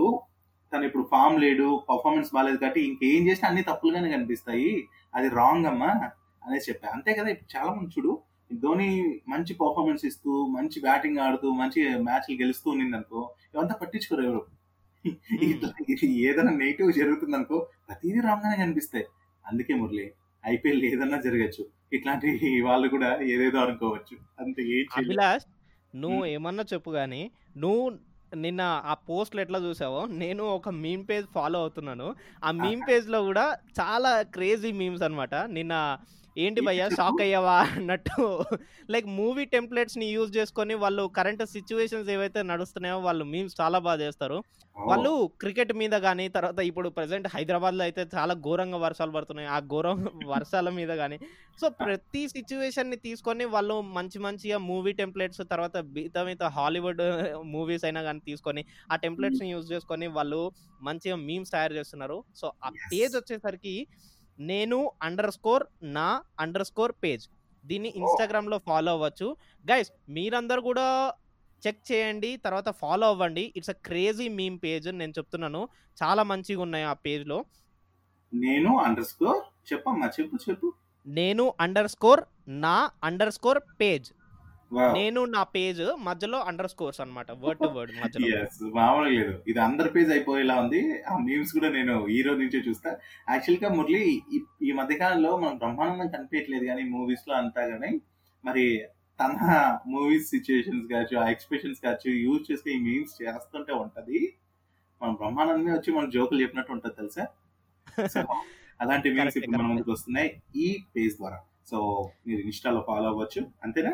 తను 0.74 0.86
ఇప్పుడు 0.90 1.06
ఫామ్ 1.12 1.36
లేడు 1.42 1.68
పర్ఫార్మెన్స్ 1.90 2.30
బాగాలేదు 2.36 2.58
కాబట్టి 2.58 2.82
ఇంకేం 2.90 3.24
చేసినా 3.30 3.48
అన్ని 3.50 3.64
తప్పులుగానే 3.64 4.10
కనిపిస్తాయి. 4.16 4.72
అది 5.16 5.28
రాంగ్ 5.40 5.68
అమ్మా 5.72 5.92
అనేసి 6.46 6.70
చెప్పా. 6.70 6.88
అంతే 6.96 7.12
కదా 7.14 7.30
ఇప్పుడు 7.34 7.50
చాలా 7.56 7.72
మంది 7.76 7.94
చూడు 7.98 8.12
ధోని 8.62 9.20
మంచి 9.28 9.54
పర్ఫార్మెన్స్ 9.54 10.06
ఇస్తూ 10.06 10.46
మంచి 10.46 10.82
బ్యాటింగ్ 10.82 11.18
ఆడుతూ 11.18 11.50
మంచి 11.52 11.98
మ్యాచ్లు 12.00 12.36
గెలుస్తూ 12.42 12.72
ఉన్నింది 12.72 12.96
అనుకో 12.96 13.34
ఇవంతా 13.56 13.76
పట్టించుకోరు 13.76 14.22
ఎవరు. 14.22 14.46
ఇది 15.90 16.06
ఏదైనా 16.22 16.52
నెగిటివ్ 16.52 16.94
జరుగుతుంది 16.94 17.36
అనుకో 17.36 17.68
ప్రతిదీ 17.88 18.20
రాగానే 18.20 18.66
కనిపిస్తాయి. 18.66 19.06
అందుకే 19.48 19.74
మురళి 19.74 20.12
ఐపీఎల్ 20.46 20.84
ఏదన్నా 20.84 21.22
జరగచ్చు. 21.22 21.66
ఇట్లాంటి 21.94 22.62
వాళ్ళు 22.62 22.88
కూడా 22.88 23.20
ఏదేదో 23.22 23.60
అనుకోవచ్చు. 23.60 24.18
అంతే. 24.40 24.64
అభిలాష్ 24.98 25.46
నువ్వు 25.96 26.18
మ్మ్. 26.18 26.28
ఏమన్నా 26.28 26.64
చెప్పు 26.74 26.92
కానీ 26.92 27.32
నువ్వు 27.58 27.84
నిన్న 28.36 28.62
ఆ 28.62 28.94
పోస్ట్లు 28.94 29.42
ఎట్లా 29.42 29.60
చూసావో 29.60 30.06
నేను 30.06 30.44
ఒక 30.44 30.70
మీమ్ 30.70 31.08
పేజ్ 31.10 31.26
ఫాలో 31.26 31.60
అవుతున్నాను. 31.60 32.16
ఆ 32.44 32.52
మీమ్ 32.52 32.82
పేజ్లో 32.90 33.24
కూడా 33.24 33.58
చాలా 33.82 34.22
క్రేజీ 34.22 34.72
మీమ్స్ 34.72 35.04
అన్నమాట. 35.04 35.36
నిన్న 35.36 35.98
ఏంటి 36.36 36.62
భయ్యా 36.62 36.86
షాక్ 37.00 37.22
అయ్యావా 37.24 37.56
అన్నట్టు. 37.76 38.24
లైక్ 38.90 39.08
మూవీ 39.18 39.44
టెంప్లెట్స్ని 39.54 40.08
యూజ్ 40.12 40.32
చేసుకొని 40.38 40.74
వాళ్ళు 40.82 41.04
కరెంట్ 41.18 41.44
సిచ్యువేషన్స్ 41.54 42.10
ఏవైతే 42.16 42.40
నడుస్తున్నాయో 42.50 42.98
వాళ్ళు 43.06 43.26
మీమ్స్ 43.32 43.56
చాలా 43.60 43.80
బాగా 43.86 44.00
చేస్తారు. 44.04 44.38
వాళ్ళు 44.76 45.12
క్రికెట్ 45.42 45.72
మీద 45.82 45.96
కానీ 46.06 46.26
తర్వాత 46.36 46.60
ఇప్పుడు 46.70 46.90
ప్రెసెంట్ 46.98 47.28
హైదరాబాద్లో 47.34 47.84
అయితే 47.86 48.04
చాలా 48.16 48.34
ఘోరంగా 48.46 48.80
వర్షాలు 48.86 49.14
పడుతున్నాయి. 49.16 49.50
ఆ 49.50 49.60
ఘోరం 49.70 49.98
వర్షాల 50.34 50.70
మీద 50.78 50.92
కానీ 51.02 51.18
సో 51.60 51.68
ప్రతి 51.82 52.24
సిచ్యువేషన్ని 52.34 52.98
తీసుకొని 53.06 53.46
వాళ్ళు 53.54 53.78
మంచి 53.98 54.20
మంచిగా 54.26 54.58
మూవీ 54.70 54.94
టెంప్లెట్స్ 55.00 55.42
తర్వాత 55.54 55.78
మిగతా 55.96 56.24
మిగతా 56.24 56.50
హాలీవుడ్ 56.58 57.04
మూవీస్ 57.54 57.86
అయినా 57.86 58.04
కానీ 58.04 58.22
తీసుకొని 58.28 58.64
ఆ 58.90 58.98
టెంప్లెట్స్ని 59.06 59.50
యూజ్ 59.52 59.70
చేసుకొని 59.72 60.10
వాళ్ళు 60.18 60.42
మంచిగా 60.82 61.18
మీమ్స్ 61.26 61.54
తయారు 61.54 61.76
చేస్తున్నారు. 61.80 62.20
సో 62.36 62.46
ఆ. 62.62 62.70
పేజ్ 62.92 63.16
వచ్చేసరికి 63.16 63.76
నేను 64.40 64.92
అండర్ 65.04 65.32
స్కోర్ 65.32 65.64
నా 65.84 66.24
అండర్ 66.40 66.66
స్కోర్ 66.66 66.94
పేజ్ 67.04 67.28
దీన్ని 67.66 67.90
ఇన్స్టాగ్రామ్లో 67.96 68.58
ఫాలో 68.58 68.92
అవ్వచ్చు. 68.92 69.36
గైస్ 69.72 69.92
మీరందరూ 70.10 70.62
కూడా 70.62 71.14
చెక్ 71.68 71.92
చేయండి 71.92 72.38
తర్వాత 72.38 72.70
ఫాలో 72.70 73.08
అవ్వండి. 73.08 73.54
It's 73.56 73.70
a 73.70 73.74
crazy 73.74 74.28
meme 74.28 74.60
page 74.64 74.88
నేను 74.88 75.12
చెప్తున్నాను. 75.12 75.68
చాలా 76.04 76.24
మంచిగా 76.24 76.62
ఉన్నాయి 76.62 76.86
ఆ 76.86 76.94
పేజ్లో. 76.94 77.46
నేను 78.34 78.78
అండర్ 78.78 79.06
స్కోర్ 79.06 79.74
చెప్పమ్మా 79.74 80.08
చెప్పు 80.20 80.38
చెప్పు. 80.50 80.74
నేను 81.08 81.54
అండర్ 81.60 81.88
స్కోర్ 81.88 82.24
నా 82.48 82.90
అండర్ 83.04 83.32
స్కోర్ 83.32 83.60
పేజ్. 83.82 84.12
నేను 84.74 85.26
నా 85.26 85.44
పేజ్ 85.44 85.82
మధ్యలో 86.00 86.40
అండర్ 86.40 86.70
స్కోర్స్ 86.70 87.02
అన్నమాట 87.02 87.32
వర్డ్ 87.32 87.60
టు 87.60 87.66
వర్డ్ 87.66 87.94
మధ్యలో. 88.04 88.28
మామూలుగా 88.76 89.22
లేదు. 89.22 89.44
ఇది 89.48 89.60
అందరి 89.60 89.90
పేజ్ 89.90 90.12
అయిపోయేలా 90.12 90.56
ఉంది. 90.56 91.04
ఆ 91.04 91.18
మీమ్స్ 91.18 91.54
కూడా 91.54 91.70
నేను 91.70 92.08
ఈ 92.08 92.22
రోజు 92.22 92.40
నుంచే 92.40 92.60
చూస్తా. 92.60 92.98
యాక్చువల్గా 93.30 93.74
మురళి 93.74 94.22
ఈ- 94.34 94.44
ఈ 94.64 94.72
మధ్య 94.72 94.96
కాలంలో 94.96 95.38
మనం 95.38 95.58
బ్రహ్మానందం 95.58 96.08
కనిపించట్లేదు 96.08 96.66
కానీ 96.66 96.84
మూవీస్లో 96.84 97.36
అంతా 97.36 97.68
కానీ 97.68 98.02
మరి 98.46 98.84
తన 99.20 99.38
మూవీస్ 99.88 100.30
సిచ్యుయేషన్స్ 100.30 100.94
కావచ్చు 100.94 101.18
ఆ 101.18 101.30
ఎక్స్ప్రెషన్స్ 101.30 101.82
కావచ్చు 101.82 102.12
యూజ్ 102.14 102.52
చేసి 102.52 102.78
ఈ 102.78 102.80
మీమ్స్ 102.80 103.24
చేస్తుంటే 103.24 103.74
ఉంటది. 103.74 104.34
మన 105.02 105.12
బ్రహ్మానందమే 105.12 105.72
వచ్చి 105.72 105.94
మన 105.94 106.10
జోకులు 106.10 106.42
చెప్పినట్టు 106.42 106.72
ఉంటది 106.72 106.94
తెలుసా? 106.94 107.28
అలాంటి 108.82 109.14
మీమ్స్ 109.14 109.38
ఇప్పుడు 109.38 109.58
మన. 109.58 109.68
ముందుకు 109.68 109.92
వస్తున్నాయి 109.92 110.42
ఈ 110.56 110.84
పేజ్ 110.96 111.14
ద్వారా. 111.14 111.40
సో 111.70 112.10
మీరు 112.28 112.40
ఇన్స్టాలో 112.42 112.84
ఫాలో 112.88 113.08
అవ్వచ్చు. 113.08 113.48
అంతేనా? 113.64 113.94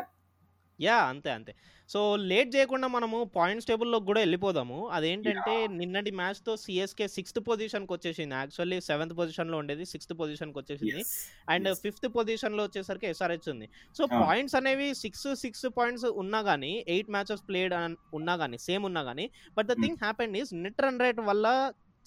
యా 0.82 0.96
అంతే 1.08 1.30
అంతే 1.30 1.52
సో 1.90 2.00
లేట్ 2.22 2.50
చేయకుండా 2.54 2.86
మనము 2.88 3.18
పాయింట్స్ 3.36 3.66
టేబుల్లో 3.66 3.98
కూడా 4.00 4.20
వెళ్ళిపోదాము 4.20 4.76
అదేంటంటే 4.88 5.54
నిన్నటి 5.72 6.10
మ్యాచ్తో 6.10 6.52
సిఎస్కే 6.56 7.08
సిక్స్త్ 7.08 7.40
పొజిషన్కి 7.40 7.92
వచ్చేసింది 7.92 8.34
యాక్చువల్లీ 8.34 8.80
సెవెంత్ 8.80 9.14
పొజిషన్లో 9.16 9.58
ఉండేది 9.58 9.84
సిక్స్త్ 9.84 10.14
పొజిషన్కి 10.20 10.58
వచ్చేసింది. 10.58 11.02
అండ్. 11.48 11.68
ఫిఫ్త్ 11.82 12.08
పొజిషన్లో 12.14 12.62
వచ్చేసరికి 12.62 13.06
ఎస్ఆర్హెచ్ 13.06 13.48
ఉంది 13.48 13.66
సో. 13.96 14.02
పాయింట్స్ 14.22 14.54
అనేవి 14.54 14.88
సిక్స్ 14.94 15.26
సిక్స్ 15.36 15.66
పాయింట్స్ 15.78 16.06
ఉన్నా 16.22 16.40
గానీ 16.42 16.72
ఎయిట్ 16.88 17.10
మ్యాచెస్ 17.10 17.44
ప్లేడ్ 17.48 17.74
ఉన్నా 18.14 18.34
గానీ 18.34 18.58
సేమ్ 18.60 18.84
ఉన్నా 18.84 19.02
గానీ 19.02 19.26
but 19.56 19.66
the 19.66 19.72
Hmm. 19.72 19.82
Thing 19.84 19.98
happened 20.02 20.36
is 20.36 20.52
net 20.62 20.80
run 20.80 21.00
rate 21.00 21.20
వల్ల 21.22 21.46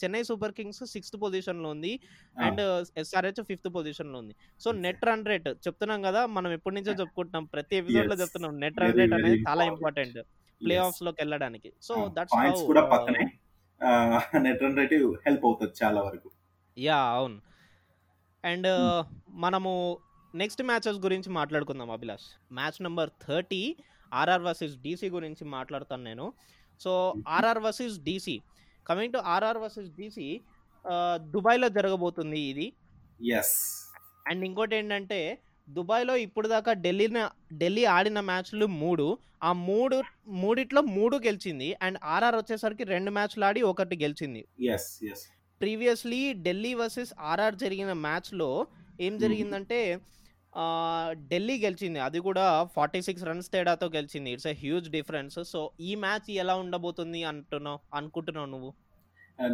చెన్నై 0.04 0.24
సూపర్ 0.24 0.52
కింగ్స్ 0.52 0.86
సిక్స్త్ 0.86 1.18
పొజిషన్లో 1.22 1.70
ఉంది. 1.70 2.00
Ah. 2.38 2.44
అండ్ 2.44 2.88
ఎస్ఆర్హెచ్ 3.00 3.44
ఫిఫ్త్ 3.44 3.76
పొజిషన్లో 3.76 4.20
ఉంది. 4.20 4.36
సో 4.60 4.72
నెట్ 4.72 5.06
రన్ 5.06 5.26
రేట్ 5.26 5.48
చెప్తున్నాం 5.48 6.02
కదా 6.02 6.26
మనం 6.26 6.52
ఎప్పటి 6.52 6.76
నుంచో 6.76 6.94
చెప్పుకుంటున్నాం. 6.94 7.46
ప్రతి 7.46 7.76
ఎపిసోడ్లో 7.76 8.14
Yes. 8.14 8.22
చెప్తున్నాం 8.22 8.60
నెట్ 8.60 8.80
రన్ 8.80 8.94
రేట్ 8.94 9.14
అనేది 9.14 9.44
చాలా. 9.50 9.64
Important 9.64 10.22
play. 10.64 10.76
ఆఫ్స్లోకి 10.76 11.18
వెళ్ళడానికి. 11.22 11.74
సో 11.82 12.14
దట్స్ 12.20 12.66
కూడా 12.66 12.86
పక్కనే. 12.86 13.32
నెట్ 14.40 14.64
రన్ 14.64 14.78
రేట్ 14.78 14.94
హెల్ప్ 14.94 15.46
అవుతుంది 15.46 15.74
చాలా 15.84 16.02
వరకు. 16.02 16.32
యా 16.78 16.98
అవును. 16.98 17.42
అండ్ 18.46 18.68
మనము 19.30 19.98
నెక్స్ట్ 20.36 20.64
మ్యాచెస్ 20.64 20.98
గురించి 20.98 21.30
మాట్లాడుకుందాం 21.30 21.92
Abhilash. 21.92 22.54
Match 22.54 22.82
number 22.82 23.10
thirty 23.28 23.76
RR 24.14 24.42
versus 24.42 24.78
DC 24.78 25.10
గురించి 25.10 25.46
మాట్లాడతాను 25.46 26.04
నేను. 26.04 26.34
So 26.80 27.14
RR 27.28 27.58
versus 27.58 28.00
DC 28.00 28.42
coming 28.86 29.13
to 29.13 29.21
RR 29.28 29.58
versus 29.58 29.89
DC 29.91 30.28
దుబాయ్లో 31.34 31.69
జరగబోతుంది 31.69 32.39
ఇది. 32.50 32.67
ఎస్ 33.38 33.56
అండ్ 34.28 34.45
ఇంకోటి 34.45 34.76
ఏంటంటే 34.76 35.19
దుబాయ్లో 35.67 36.15
ఇప్పుడు 36.26 36.48
దాకా 36.48 36.74
ఢిల్లీని 36.82 37.21
ఢిల్లీ 37.54 37.86
ఆడిన 37.93 38.19
మ్యాచ్లు 38.21 38.65
మూడు. 38.82 39.06
ఆ 39.43 39.52
మూడు 39.63 39.95
మూడిట్లో 40.36 40.82
మూడు 40.95 41.15
గెలిచింది. 41.26 41.76
అండ్ 41.82 41.98
ఆర్ఆర్ 42.06 42.36
వచ్చేసరికి 42.36 42.84
రెండు 42.86 43.12
మ్యాచ్లు 43.12 43.45
ఆడి 43.45 43.62
ఒకటి 43.63 43.95
గెలిచింది. 44.04 44.41
Yes 44.74 44.89
previously 45.62 46.21
Delhi 46.45 46.74
versus 46.74 47.13
RR 47.24 47.56
జరిగిన 47.56 47.91
మ్యాచ్లో 48.06 48.50
ఏం 49.00 49.13
జరిగిందంటే 49.17 49.80
ఆ, 49.95 50.02
ఢిల్లీ 51.32 51.56
గెలిచింది. 51.63 52.00
అది 52.08 52.20
కూడా 52.28 52.46
ఫార్టీ 52.76 53.00
సిక్స్ 53.08 53.26
రన్స్ 53.30 53.50
తేడాతో 53.54 53.88
గెలిచింది. 53.96 54.30
It's 54.36 54.50
a 54.54 54.56
huge 54.63 54.88
difference 54.98 55.38
so 55.54 55.62
ఈ 55.89 55.91
మ్యాచ్ 56.06 56.30
ఎలా 56.44 56.56
ఉండబోతుంది 56.63 57.22
అంటున్నావు 57.32 57.80
అనుకుంటున్నావు 58.00 58.50
నువ్వు? 58.54 58.72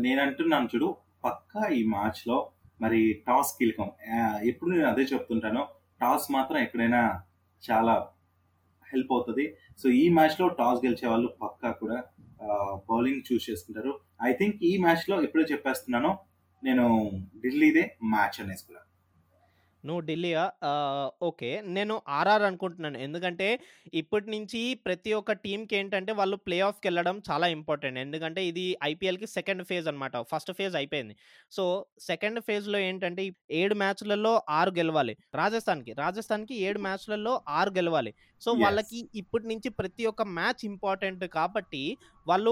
నేను 0.05 0.19
అంటున్నాను 0.25 0.69
చూడు 0.73 0.89
పక్కా 1.25 1.63
ఈ 1.79 1.81
మ్యాచ్లో 1.95 2.37
మరి 2.83 2.99
టాస్ 3.27 3.51
కీలకం 3.57 3.89
ఎప్పుడు 4.51 4.69
నేను 4.75 4.87
అదే 4.93 5.03
చెప్తుంటాను 5.13 5.63
టాస్ 6.03 6.27
మాత్రం 6.35 6.59
ఎక్కడైనా 6.65 7.01
చాలా 7.63 7.95
హెల్ప్ 8.91 9.11
అవుతుంది. 9.15 9.45
సో 9.81 9.87
ఈ 10.01 10.05
మ్యాచ్లో 10.17 10.45
టాస్ 10.59 10.79
గెలిచే 10.85 11.07
వాళ్ళు 11.11 11.29
పక్కా 11.43 11.69
కూడా 11.81 11.97
బౌలింగ్ 12.89 13.25
చూస్ 13.27 13.45
చేసుకుంటారు. 13.49 13.91
ఐ 14.29 14.31
థింక్ 14.39 14.57
ఈ 14.69 14.71
మ్యాచ్లో 14.85 15.15
ఎప్పుడో 15.25 15.43
చెప్పేస్తున్నాను 15.51 16.11
నేను 16.63 16.85
ఢిల్లీదే 17.43 17.83
మ్యాచ్ 18.13 18.39
అనేసి 18.43 18.63
కూడా. 18.69 18.81
నువ్వు 19.85 20.01
ఢిల్లీయా? 20.09 20.43
ఓకే. 21.29 21.49
నేను 21.77 21.95
ఆర్ఆర్ 22.17 22.45
అనుకుంటున్నాను. 22.49 22.97
ఎందుకంటే 22.97 23.47
ఇప్పటి 24.01 24.27
నుంచి 24.31 24.61
ప్రతి 24.85 25.11
ఒక్క 25.19 25.31
టీంకి 25.45 25.75
ఏంటంటే 25.75 26.11
వాళ్ళు 26.19 26.37
ప్లే 26.47 26.59
ఆఫ్కి 26.69 26.87
వెళ్ళడం 26.87 27.15
చాలా 27.29 27.47
ఇంపార్టెంట్. 27.57 27.99
ఎందుకంటే 28.05 28.41
ఇది 28.51 28.65
ఐపీఎల్కి 28.91 29.27
సెకండ్ 29.37 29.63
ఫేజ్ 29.69 29.87
అనమాట 29.87 30.15
ఫస్ట్ 30.31 30.51
ఫేజ్ 30.59 30.75
అయిపోయింది. 30.75 31.15
సో 31.51 31.65
సెకండ్ 32.09 32.41
ఫేజ్లో 32.49 32.79
ఏంటంటే 32.89 33.25
ఏడు 33.61 33.75
మ్యాచ్లలో 33.75 34.33
ఆరు 34.59 34.73
గెలవాలి. 34.79 35.15
రాజస్థాన్కి 35.41 35.93
రాజస్థాన్కి 36.03 36.55
ఏడు 36.67 36.79
మ్యాచ్లలో 36.79 37.33
ఆరు 37.59 37.73
గెలవాలి. 37.79 38.13
సో. 38.41 38.51
వాళ్ళకి 38.61 38.99
ఇప్పటి 39.15 39.47
నుంచి 39.47 39.69
ప్రతి 39.71 40.05
ఒక్క 40.05 40.21
మ్యాచ్ 40.31 40.61
ఇంపార్టెంట్ 40.65 41.23
కాబట్టి 41.33 41.81
వాళ్ళు 42.25 42.51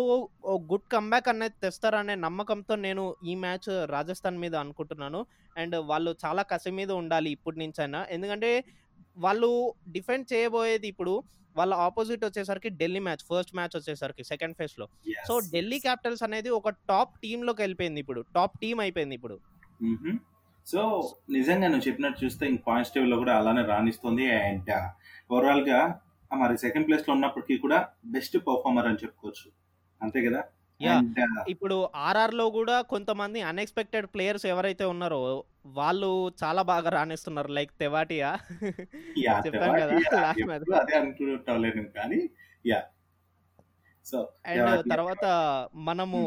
గుడ్ 0.69 0.87
కంబ్యాక్ 0.91 1.29
అనేది 1.29 1.55
తెస్తారనే 1.61 2.15
నమ్మకంతో 2.17 2.75
నేను 2.83 3.03
ఈ 3.25 3.35
మ్యాచ్ 3.35 3.69
రాజస్థాన్ 3.89 4.39
మీద 4.39 4.55
అనుకుంటున్నాను 4.55 5.21
అండ్ 5.55 5.75
వాళ్ళు 5.87 6.15
చాలా 6.23 6.43
కసి 6.43 6.71
మీద 6.71 6.91
ఉండాలి 7.01 7.31
ఇప్పటి 7.31 7.59
నుంచి 7.59 7.81
అయినా 7.81 8.01
ఎందుకంటే 8.09 8.51
వాళ్ళు 9.17 9.49
డిఫెండ్ 9.89 10.33
చేయబోయేది 10.33 10.87
ఇప్పుడు 10.87 11.13
వాళ్ళ 11.55 11.73
ఆపోజిట్ 11.85 12.25
వచ్చేసరికి 12.25 12.69
ఢిల్లీ 12.79 12.99
మ్యాచ్ 12.99 13.23
ఫస్ట్ 13.29 13.55
మ్యాచ్ 13.55 13.75
వచ్చేసరికి 13.75 14.23
సెకండ్ 14.23 14.57
ఫేజ్లో 14.57 14.85
సో 15.27 15.33
ఢిల్లీ. 15.51 15.77
క్యాపిటల్స్ 15.79 16.23
అనేది 16.23 16.49
ఒక 16.59 16.69
టాప్ 16.87 17.13
టీమ్లోకి 17.19 17.61
వెళ్ళిపోయింది 17.61 17.99
ఇప్పుడు 17.99 18.21
టాప్ 18.35 18.55
టీమ్ 18.59 18.79
అయిపోయింది 18.79 19.15
ఇప్పుడు. 19.15 19.37
సో 20.69 20.81
నిజంగా 21.35 21.67
నువ్వు 21.67 21.85
చెప్పినట్టు 21.87 22.19
చూస్తే 22.23 22.43
ఇంక 22.49 22.61
పాయింట్స్ 22.65 22.93
టేబుల్లో 22.93 23.17
కూడా 23.17 23.33
అలానే 23.37 23.63
రాణిస్తుంది 23.69 24.25
అండ్ 24.39 24.71
ఓవరాల్గా 25.29 25.79
ఆ 26.31 26.37
మరి 26.37 26.55
సెకండ్ 26.63 26.87
ప్లేస్లో 26.87 27.11
ఉన్నప్పటికీ 27.13 27.55
కూడా 27.61 27.77
బెస్ట్ 28.13 28.37
పర్ఫార్మర్ 28.47 28.89
అని 28.89 29.03
చెప్పుకోవచ్చు. 29.03 29.47
అంతే 30.01 30.21
కదా? 30.27 30.41
Uh, 30.79 30.99
ఇప్పుడు 31.53 31.77
ఆర్ఆర్లో 32.03 32.43
కూడా 32.53 32.75
కొంతమంది 32.91 33.39
అన్ఎక్స్పెక్టెడ్ 33.47 34.05
ప్లేయర్స్ 34.13 34.45
ఎవరైతే 34.45 34.85
ఉన్నారో 34.91 35.17
వాళ్ళు 35.75 36.09
చాలా 36.41 36.61
బాగా 36.69 36.89
రాణిస్తున్నారు 36.95 37.49
లైక్ 37.57 37.71
తెవాటియా 37.81 38.29
యా, 39.23 39.33
చెప్పాను 39.45 39.73
కదా 39.81 39.97
సో 44.05 44.19
అండ్. 44.47 44.61
తర్వాత 44.93 45.25
మనము 45.89 46.21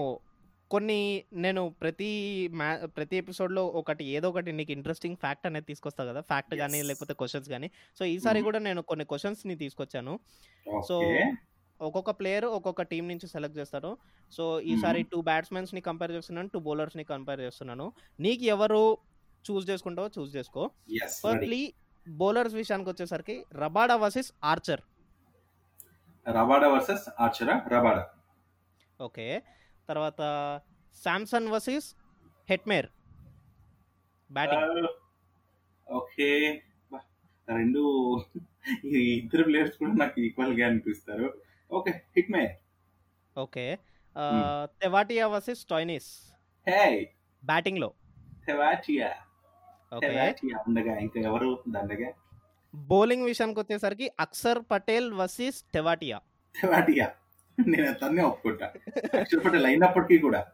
కొన్ని 0.72 0.98
నేను 1.32 1.74
ప్రతి 1.80 2.08
మ్యా 2.52 2.86
ప్రతి 2.96 3.16
ఎపిసోడ్లో 3.16 3.66
ఒకటి 3.80 4.04
ఏదో 4.04 4.28
ఒకటి 4.28 4.52
నీకు 4.52 4.72
ఇంట్రెస్టింగ్ 4.72 5.16
ఫ్యాక్ట్ 5.16 5.46
అనేది 5.46 5.66
తీసుకొస్తా 5.66 6.02
కదా. 6.04 6.20
ఫ్యాక్ట్ 6.20 6.54
కానీ. 6.54 6.82
లేకపోతే 6.82 7.14
క్వశ్చన్స్ 7.14 7.48
కానీ 7.48 7.68
సో 7.98 8.04
ఈసారి. 8.04 8.42
కూడా 8.42 8.58
నేను 8.58 8.82
కొన్ని 8.82 9.04
క్వశ్చన్స్ని 9.04 9.56
తీసుకొచ్చాను. 9.56 10.14
సో 10.88 10.96
ఒక్కొక్క 11.80 12.10
ప్లేయర్ 12.10 12.44
ఒక్కొక్క 12.44 12.82
టీం 12.82 13.08
నుంచి 13.08 13.26
సెలెక్ట్ 13.26 13.58
చేస్తారు. 13.58 13.92
సో 14.32 14.60
ఈసారి 14.72 15.02
టూ 15.02 15.20
బ్యాట్స్మెన్స్ని 15.20 15.80
కంపేర్ 15.80 16.12
చేస్తున్నాను 16.12 16.48
టూ 16.48 16.58
బౌలర్స్ని 16.58 17.04
కంపేర్ 17.04 17.40
చేస్తున్నాను. 17.40 17.86
నీకు 18.20 18.44
ఎవరు 18.44 18.82
చూస్ 19.44 19.70
చేసుకుంటావో 19.70 20.10
చూస్ 20.18 20.36
చేసుకో. 20.36 20.62
ఫస్ట్లీ 21.34 21.62
బౌలర్స్ 22.08 22.54
విషయానికి 22.54 22.90
వచ్చేసరికి 22.90 23.36
Rabada 23.52 23.96
versus 23.96 24.32
Archer 24.44 24.82
Rabada 26.26 26.68
versus 26.68 27.06
ఆర్చరా 27.20 27.54
Rabada 27.68 28.04
okay. 29.00 29.26
తర్వాత 29.92 30.20
Samson 30.96 31.48
versus 31.48 31.88
Hetmyer 32.48 32.88
batting 34.30 34.88
okay 35.86 36.28
రెండు 37.48 37.80
ఇద్దరు 39.14 39.42
ప్లేయర్స్ 39.42 39.76
కూడా 39.78 39.94
నాకు 39.94 40.16
ఈక్వల్గా 40.20 40.66
అనిపిస్తారు. 40.66 41.26
Okay 41.70 41.92
Hetmyer 42.30 42.42
okay. 43.36 43.64
Tewatia 44.80 45.26
versus 45.26 45.60
Stoinis 45.60 46.08
hey 46.66 46.80
బ్యాటింగ్లో 47.42 47.88
తెవాటియా 48.46 49.08
ఓకే 49.92 50.06
తెవాటియా 50.06 50.56
ఉండగా 50.68 50.94
ఇంకా 50.98 51.18
ఎవరు 51.20 51.48
దండగా? 51.68 52.10
బౌలింగ్ 52.74 53.24
విషయానికి 53.24 53.60
వచ్చేసరికి 53.60 54.06
అక్సర్ 54.18 54.60
పటేల్ 54.70 55.08
వర్సెస్ 55.12 55.58
టెవాటియా 55.74 56.18
తెవాటియా 56.54 57.06
నేను 57.66 57.94
తన్నే 57.94 58.22
ఒప్పుకుంటా. 58.22 58.72
అయినప్పటికీ 59.66 60.18
కూడా. 60.18 60.46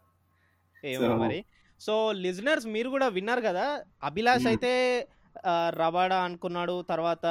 ఏమో 0.84 1.16
మరి. 1.16 1.44
సో 1.80 2.12
లిజనర్స్ 2.12 2.66
మీరు 2.66 2.88
కూడా 2.88 3.08
విన్నారు 3.08 3.40
కదా. 3.40 3.82
అభిలాష్. 4.02 4.46
అయితే 4.46 5.06
రవాడా 5.68 6.24
అనుకున్నాడు. 6.24 6.82
తర్వాత 6.82 7.26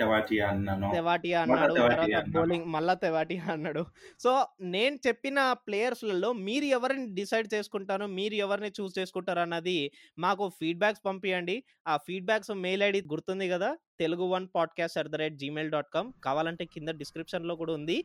తెవాటియా 0.00 0.44
అన్నాను. 0.54 0.88
తెవాటియా 0.96 1.38
మళ్ళా 1.40 1.54
అన్నాడు 1.56 1.74
తెవాటియా 1.78 1.96
తర్వాత 1.96 2.16
అన్నాడు. 2.18 2.34
బౌలింగ్ 2.36 2.66
మళ్ళా 2.74 2.94
తెవాటియా 3.04 3.44
అన్నాడు. 3.54 3.82
సో 4.24 4.30
నేను 4.74 4.96
చెప్పిన 5.06 5.38
ప్లేయర్స్లలో 5.66 6.30
మీరు 6.48 6.66
ఎవరిని 6.78 7.06
డిసైడ్ 7.20 7.48
చేసుకుంటారో 7.54 8.06
మీరు 8.18 8.36
ఎవరిని 8.46 8.70
చూస్ 8.78 8.94
చేసుకుంటారు 8.98 9.42
అన్నది 9.46 9.78
మాకు 10.26 10.46
ఫీడ్బ్యాక్స్ 10.58 11.04
పంపించండి 11.08 11.56
ఆ 11.92 11.96
ఫీడ్బ్యాక్స్ 12.06 12.52
మెయిల్ 12.66 12.84
ఐడి 12.88 13.02
గుర్తుంది 13.14 13.48
కదా 13.54 13.70
Telugu 14.02 14.26
one 14.34 14.46
podcast 14.56 15.00
at 15.02 15.10
the 15.14 15.18
rate 15.22 15.36
Gmail 15.42 15.72
dot 15.76 15.90
com. 15.96 16.08
కావాలంటే 16.28 16.66
కింద 16.74 16.90
డిస్క్రిప్షన్లో 17.02 17.56
కూడా 17.62 17.74
ఉంది. 17.80 17.98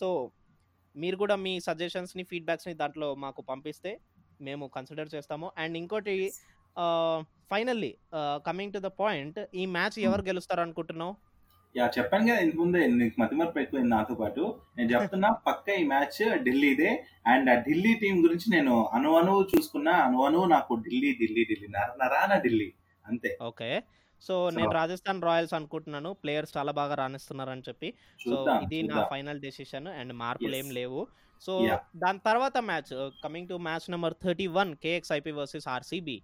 సో 0.00 0.08
మీరు 0.94 1.16
కూడా 1.20 1.34
మీ 1.44 1.52
సజెషన్స్ని 1.66 2.22
ఫీడ్బ్యాక్స్ని 2.30 2.74
దాంట్లో 2.80 3.10
మాకు 3.24 3.40
పంపిస్తే 3.50 3.92
మేము 4.46 4.64
కన్సిడర్ 4.76 5.10
చేస్తాము. 5.14 5.46
అండ్ 5.62 5.76
ఇంకోటి 5.80 6.14
finally 7.50 7.90
coming 8.46 8.74
to 8.74 8.80
the 8.86 8.88
point 9.00 9.38
ఈ 9.60 9.64
మ్యాచ్ 9.76 9.96
ఎవరు 10.08 10.22
గెలుస్తారు 10.28 10.62
అనుకుంటున్నావు? 10.66 11.14
యా 11.76 11.90
చెప్పాను 11.98 12.26
కదా 12.26 12.38
ఇంత 12.38 12.56
ముందే 12.56 12.86
నీకు 12.86 13.20
మతిమరపు 13.20 13.58
ఎక్కువైంది 13.58 13.90
నాతో 13.90 14.14
పాటు. 14.14 14.60
నేను 14.76 14.90
చెప్తున్నా 14.90 15.32
పక్క 15.32 15.68
ఈ 15.68 15.84
మ్యాచ్ 15.84 16.38
ఢిల్లీదే. 16.38 17.04
అండ్ 17.26 17.50
ఆ 17.50 17.54
ఢిల్లీ 17.54 17.94
టీం 17.94 18.24
గురించి 18.24 18.50
నేను 18.50 18.86
అను 18.92 19.16
అణువు 19.16 19.48
చూసుకున్నా 19.56 19.92
అను 19.92 20.24
అణువు 20.24 20.44
నాకు 20.44 20.74
ఢిల్లీ 20.74 21.12
ఢిల్లీ 21.12 21.44
ఢిల్లీ 21.44 21.68
నర 21.68 22.04
నరాన 22.04 22.38
ఢిల్లీ 22.38 22.72
అంతే. 23.06 23.38
ఓకే. 23.42 23.82
సో 24.20 24.50
నేను 24.50 24.70
రాజస్థాన్ 24.70 25.22
రాయల్స్ 25.22 25.54
అనుకుంటున్నాను. 25.54 26.12
ప్లేయర్స్ 26.12 26.56
చాలా 26.56 26.72
బాగా 26.72 26.94
రాణిస్తున్నారని 26.94 27.62
చెప్పి. 27.68 27.94
సో 28.24 28.46
ఇది 28.62 28.82
నా 28.82 29.06
ఫైనల్ 29.10 29.40
డెసిషన్ 29.40 29.88
అండ్ 29.88 30.12
మార్పులు. 30.12 30.56
ఏం 30.56 30.70
లేవు. 30.70 31.06
సో. 31.40 31.78
దాని 31.96 32.18
తర్వాత 32.18 32.58
match 32.58 33.10
coming 33.24 33.48
to 33.48 33.54
match 33.54 33.90
number 33.90 34.14
thirty 34.24 34.46
one 34.46 34.74
KXIP 34.74 35.30
versus 35.30 35.68
RCB. 35.68 36.22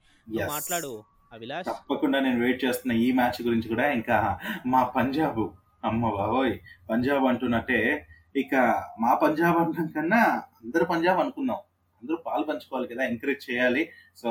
మాట్లాడు. 0.48 1.04
అభిలాష్? 1.32 1.66
తప్పకుండా 1.66 2.18
నేను 2.20 2.38
వెయిట్ 2.40 2.64
చేస్తున్న 2.64 2.92
ఈ 2.92 3.12
మ్యాచ్ 3.12 3.42
గురించి 3.42 3.68
కూడా 3.68 3.86
ఇంకా 3.92 4.38
మా 4.66 4.84
పంజాబ్ 4.96 5.40
అమ్మ 5.84 6.10
బాబోయ్ 6.10 6.54
పంజాబ్ 6.90 7.24
అంటున్నట్టే 7.24 8.06
ఇక 8.36 8.54
మా 9.00 9.14
పంజాబ్ 9.14 9.58
అంటాం 9.58 9.86
కన్నా 9.86 10.22
అందరు 10.62 10.84
పంజాబ్ 10.84 11.20
అనుకుందాం 11.20 11.60
అందరూ 12.02 12.16
పాలు 12.26 12.44
పంచుకోవాలి 12.44 12.88
కదా 12.88 13.02
ఎంకరేజ్ 13.04 13.50
చేయాలి. 13.50 13.82
సో 14.16 14.30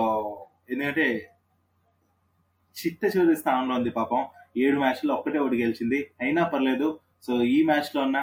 ఎందుకంటే 0.69 1.07
చిట్ట 2.75 3.05
చివరి 3.05 3.35
స్థానంలో 3.35 3.75
ఉంది 3.75 3.89
పాపం. 3.89 4.21
ఏడు 4.57 4.77
మ్యాచ్లో 4.79 5.13
ఒక్కటే 5.15 5.39
ఒకటి 5.39 5.61
గెలిచింది. 5.63 5.99
అయినా 6.21 6.43
పర్లేదు. 6.43 6.99
సో 7.27 7.41
ఈ 7.41 7.63
మ్యాచ్లో 7.63 8.01
ఉన్న 8.01 8.17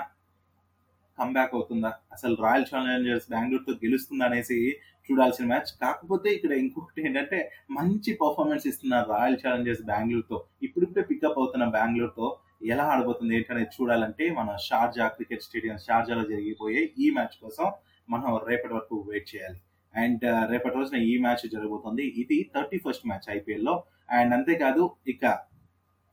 కంబ్యాక్ 1.18 1.54
అవుతుందా? 1.54 1.90
అసలు 2.12 2.34
రాయల్ 2.42 2.66
ఛాలెంజర్స్ 2.74 3.30
బెంగళూరుతో 3.30 3.72
గెలుస్తుందా 3.72 4.24
అనేసి 4.24 4.58
చూడాల్సిన 5.06 5.44
మ్యాచ్. 5.50 5.70
కాకపోతే 5.82 6.28
ఇక్కడ 6.36 6.52
ఇంకొకటి 6.62 7.02
ఏంటంటే 7.08 7.38
మంచి 7.78 8.10
పర్ఫార్మెన్స్ 8.22 8.66
ఇస్తున్నారు 8.70 9.06
రాయల్ 9.14 9.38
ఛాలెంజర్స్ 9.42 9.82
బెంగళూరుతో 9.90 10.38
ఇప్పుడిప్పుడే 10.66 11.04
పికప్ 11.10 11.38
అవుతున్న 11.42 11.66
బెంగళూరుతో 11.76 12.28
ఎలా 12.72 12.84
ఆడబోతుంది 12.92 13.32
ఏంటనేది 13.38 13.72
చూడాలంటే 13.76 14.24
మన 14.38 14.50
షార్జా 14.66 15.06
క్రికెట్ 15.16 15.46
స్టేడియం 15.46 15.78
షార్జాలో 15.86 16.24
జరిగిపోయే 16.32 16.82
ఈ 17.04 17.08
మ్యాచ్ 17.16 17.36
కోసం 17.44 17.66
మనం 18.08 18.30
రేపటి 18.48 18.74
వరకు 18.76 18.96
వెయిట్ 19.10 19.28
చేయాలి. 19.32 19.58
అండ్ 19.94 20.24
రేపటి 20.52 20.76
రోజున 20.78 20.98
ఈ 21.10 21.12
మ్యాచ్ 21.24 21.44
జరగబోతుంది. 21.54 22.04
ఇది 22.22 22.38
థర్టీ 22.54 22.78
ఫస్ట్ 22.84 23.06
మ్యాచ్ 23.10 23.28
ఐపీఎల్లో. 23.36 23.74
అండ్ 24.18 24.32
అంతేకాదు 24.36 24.84
ఇక 25.12 25.24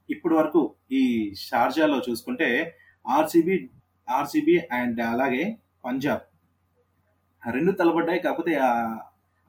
ఇప్పటి 0.10 0.36
వరకు 0.39 0.62
ఈ 0.99 1.04
షార్జాలో 1.47 1.97
చూసుకుంటే 2.08 2.49
ఆర్సీబీ 3.06 3.56
ఆర్సీబీ 4.08 4.56
అండ్ 4.80 5.01
అలాగే 5.13 5.43
పంజాబ్ 5.86 6.23
రెండు 7.43 7.71
తలబడ్డాయి 7.71 8.19
కాకపోతే 8.19 8.54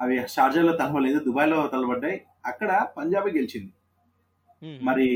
అవి 0.00 0.28
షార్జాలో 0.28 0.72
తలబడలేదు 0.72 1.18
దుబాయ్లో 1.18 1.66
తలబడ్డాయి. 1.66 2.16
అక్కడ 2.46 2.70
పంజాబే 2.96 3.30
గెలిచింది. 3.30 3.72
మరి 4.82 5.06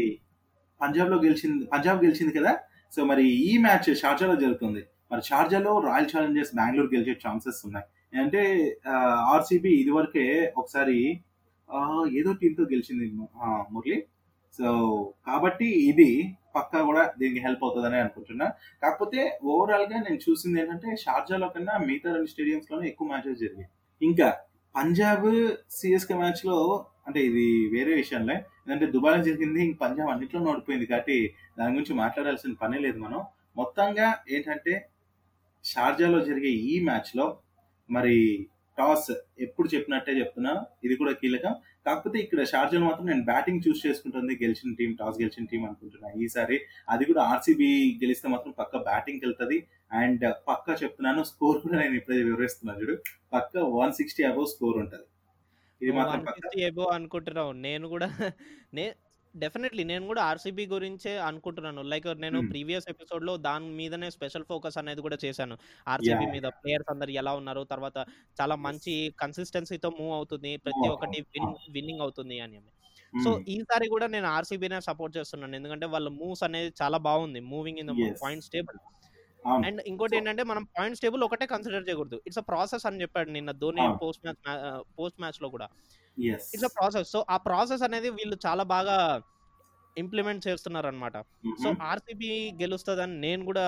పంజాబ్లో 0.81 1.17
గెలిచింది 1.17 1.67
పంజాబ్ 1.67 2.05
గెలిచింది 2.05 2.33
కదా? 2.39 2.53
సో 2.93 3.05
మరి 3.05 3.25
ఈ 3.45 3.59
మ్యాచ్ 3.59 3.97
షార్జాలో 3.97 4.37
జరుగుతుంది. 4.37 4.83
మరి 5.13 5.23
షార్జాలో 5.23 5.79
రాయల్ 5.81 6.11
ఛాలెంజర్స్ 6.17 6.55
బెంగళూరు 6.55 6.87
గెలిచే 6.95 7.21
ఛాన్సెస్ 7.25 7.67
ఉన్నాయి. 7.67 7.87
అంటే 8.21 8.43
ఆర్సీబీ 9.35 9.69
ఇదివరకే 9.75 10.27
ఒకసారి 10.57 10.99
ఆ, 11.71 11.79
ఏదో 12.13 12.33
టీంతో 12.33 12.63
గెలిచింది 12.63 13.07
మురళి. 13.73 13.97
సో 14.59 14.67
కాబట్టి 15.27 15.69
ఇది 15.91 16.11
పక్కా 16.57 16.81
కూడా 16.89 17.03
దీనికి 17.21 17.41
హెల్ప్ 17.47 17.63
అవుతుందని 17.67 17.99
అనుకుంటున్నా. 18.05 18.47
కాకపోతే 18.83 19.21
ఓవరాల్గా 19.53 19.97
నేను 20.07 20.21
చూసింది 20.27 20.57
ఏంటంటే 20.63 20.89
షార్జాలో 21.05 21.49
కన్నా 21.55 21.75
మిగతా 21.89 22.11
రెండు 22.17 22.31
స్టేడియంస్లోనే 22.33 22.85
ఎక్కువ 22.93 23.07
మ్యాచెస్ 23.13 23.41
జరిగాయి. 23.45 23.69
ఇంకా 24.01 24.29
పంజాబ్ 24.75 25.29
సిఎస్కే 25.77 26.15
మ్యాచ్లో 26.23 26.57
అంటే 27.07 27.21
ఇది 27.29 27.45
వేరే 27.75 27.93
విషయంలో. 28.03 28.35
ఎందుకంటే 28.63 28.87
దుబాయ్ 28.95 29.21
జరిగింది 29.29 29.61
ఇంక 29.67 29.77
పంజాబ్ 29.85 30.11
అన్నింటిలో 30.13 30.41
ఓడిపోయింది 30.53 30.87
కాబట్టి 30.93 31.17
దాని 31.59 31.75
గురించి 31.77 31.95
మాట్లాడాల్సిన 32.03 32.55
పనే 32.63 32.79
లేదు 32.87 32.99
మనం. 33.07 33.21
మొత్తంగా 33.61 34.09
ఏంటంటే 34.35 34.75
షార్జాలో 35.65 36.19
జరిగే 36.29 36.51
ఈ 36.73 36.75
మ్యాచ్లో 36.89 37.27
మరి 37.89 38.17
టాస్ 38.79 39.11
ఎప్పుడు 39.39 39.69
చెప్పినట్టే 39.75 40.13
చెప్తున్నా. 40.21 40.53
ఇది 40.85 40.95
కూడా 40.97 41.13
కీలకం. 41.13 41.55
కాకపోతే 41.87 42.19
ఇక్కడ 42.19 42.43
షార్జన్ 42.45 42.85
మాత్రం 42.85 43.07
నేను 43.07 43.25
బ్యాటింగ్ 43.25 43.65
చూస్ 43.67 43.87
చేసుకుంటుంది. 43.87 44.35
గెలిచిన 44.43 44.75
టీం 44.75 44.93
టాస్ 45.01 45.19
గెలిచిన 45.23 45.45
టీం 45.53 45.63
అనుకుంటున్నా. 45.69 46.09
ఈసారి 46.25 46.57
అది 46.89 47.05
కూడా 47.05 47.23
ఆర్సీబీ 47.33 47.71
గెలిస్తే 48.03 48.29
మాత్రం 48.29 48.55
పక్క 48.61 48.77
బ్యాటింగ్ 48.91 49.25
వెళ్తుంది 49.25 49.59
అండ్ 50.03 50.25
పక్క 50.49 50.83
చెప్తున్నాను 50.83 51.23
స్కోర్ 51.23 51.59
కూడా 51.63 51.77
నేను 51.83 51.95
ఇప్పుడే 51.95 52.23
వివరిస్తున్నాను 52.23 52.81
చూడు. 52.83 52.97
పక్క 53.33 53.57
వన్ 53.59 53.93
సిక్స్టీ 53.93 54.23
అబౌవ్ 54.23 54.49
స్కోర్ 54.55 54.79
ఉంటుంది. 54.85 55.07
ఇది 55.81 55.93
మాత్రం 55.93 56.21
పక్క. 56.25 56.93
అనుకుంటున్నావు. 56.99 57.53
నేను 57.67 57.89
కూడా 57.89 58.09
నే 58.75 58.87
డెఫినెట్లీ. 59.37 59.83
నేను 59.85 60.05
కూడా 60.07 60.23
ఆర్సీబీ 60.25 60.65
గురించే 60.67 61.13
అనుకుంటున్నాను. 61.29 61.83
లైక్ 61.93 62.07
నేను. 62.25 62.39
ప్రీవియస్ 62.51 62.87
ఎపిసోడ్లో 62.89 63.35
దాని 63.47 63.69
మీదనే 63.79 64.09
స్పెషల్ 64.11 64.47
ఫోకస్ 64.51 64.79
అనేది 64.79 65.01
కూడా 65.07 65.19
చేశాను. 65.25 65.57
ఆర్సీబీ 65.87 66.27
మీద 66.35 66.47
ప్లేయర్స్ 66.59 66.91
అందరు 66.91 67.13
ఎలా 67.21 67.33
ఉన్నారు 67.41 67.63
తర్వాత 67.67 67.97
చాలా 68.41 68.57
మంచి 68.67 68.95
కన్సిస్టెన్సీతో 69.21 69.91
మూవ్ 69.99 70.15
అవుతుంది. 70.17 70.53
ప్రతి 70.67 70.89
ఒక్కటి. 70.95 71.21
విన్ 71.35 71.49
విన్నింగ్ 71.77 72.05
అవుతుంది 72.07 72.39
అని 72.47 72.61
సో. 73.19 73.31
ఈసారి 73.53 73.87
కూడా 73.89 74.07
నేను 74.09 74.29
ఆర్సీబీనే 74.35 74.79
సపోర్ట్ 74.89 75.15
చేస్తున్నాను. 75.19 75.55
ఎందుకంటే 75.57 75.87
వాళ్ళ 75.93 76.09
మూవ్స్ 76.19 76.45
అనేది 76.49 76.71
చాలా 76.83 76.99
బాగుంది. 77.07 77.41
Moving 77.53 77.81
in 77.85 77.91
the 77.93 77.95
Yes. 77.95 78.21
Points 78.23 78.51
table. 78.55 78.79
అవును. 79.43 79.67
అండ్ 79.67 79.81
ఇంకోటి 79.91 80.15
ఏంటంటే 80.19 80.43
మనం 80.45 80.65
పాయింట్స్ 80.75 81.03
టేబుల్ 81.03 81.23
ఒకటే 81.27 81.47
కన్సిడర్ 81.53 81.87
చేయకూడదు. 81.89 82.19
ఇట్స్ 82.29 82.41
అ 82.41 82.47
ప్రాసెస్ 82.51 82.87
అని 82.89 83.01
చెప్పాడు 83.03 83.31
నిన్న 83.31 83.51
ధోని. 83.63 83.85
పోస్ట్ 84.01 84.23
మ్యాచ్ 84.27 84.41
పోస్ట్ 84.99 85.21
మ్యాచ్లో 85.23 85.49
కూడా. 85.57 85.69
అ 86.67 86.69
ప్రాసెస్ 86.77 87.09
సో 87.15 87.21
ఆ 87.35 87.37
ప్రాసెస్ 87.47 87.83
అనేది 87.89 88.11
వీళ్ళు 88.19 88.37
చాలా 88.47 88.65
బాగా 88.75 88.97
ఇంప్లిమెంట్ 89.97 90.47
చేస్తున్నారు 90.49 90.87
అనమాట 90.91 91.17
సో 91.63 91.69
ఆర్సీబీ 91.91 92.31
గెలుస్తుందని 92.63 93.15
నేను 93.27 93.43
కూడా 93.51 93.67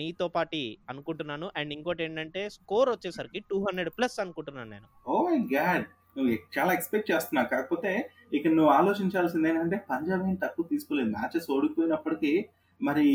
నీతో 0.00 0.26
పాటి 0.28 0.62
అనుకుంటున్నాను. 0.92 1.46
అండ్ 1.58 1.70
ఇంకోటి 1.76 2.02
ఏంటంటే 2.06 2.42
స్కోర్ 2.56 2.88
వచ్చేసరికి 2.94 3.40
టూ 3.50 3.58
హండ్రెడ్ 3.66 3.90
ప్లస్ 3.98 4.16
అనుకుంటున్నాను 4.24 4.70
నేను. 4.70 4.86
ఓ 5.12 5.14
గాడ్ 5.54 5.86
నువ్వు 6.16 6.32
చాలా 6.56 6.70
ఎక్స్పెక్ట్ 6.76 7.10
చేస్తున్నా 7.12 7.42
కాకపోతే 7.52 7.92
ఇక 8.36 8.46
నువ్వు 8.56 8.70
ఆలోచించాల్సింది 8.78 9.48
ఏంటంటే 9.50 9.76
పంజాబ్ 9.90 10.24
ఏం 10.30 10.36
తక్కువ 10.44 10.66
తీసుకోలేదు. 10.72 11.10
మ్యాచెస్ 11.16 11.48
ఓడిపోయినప్పటికీ 11.56 12.32
మరి 12.80 13.06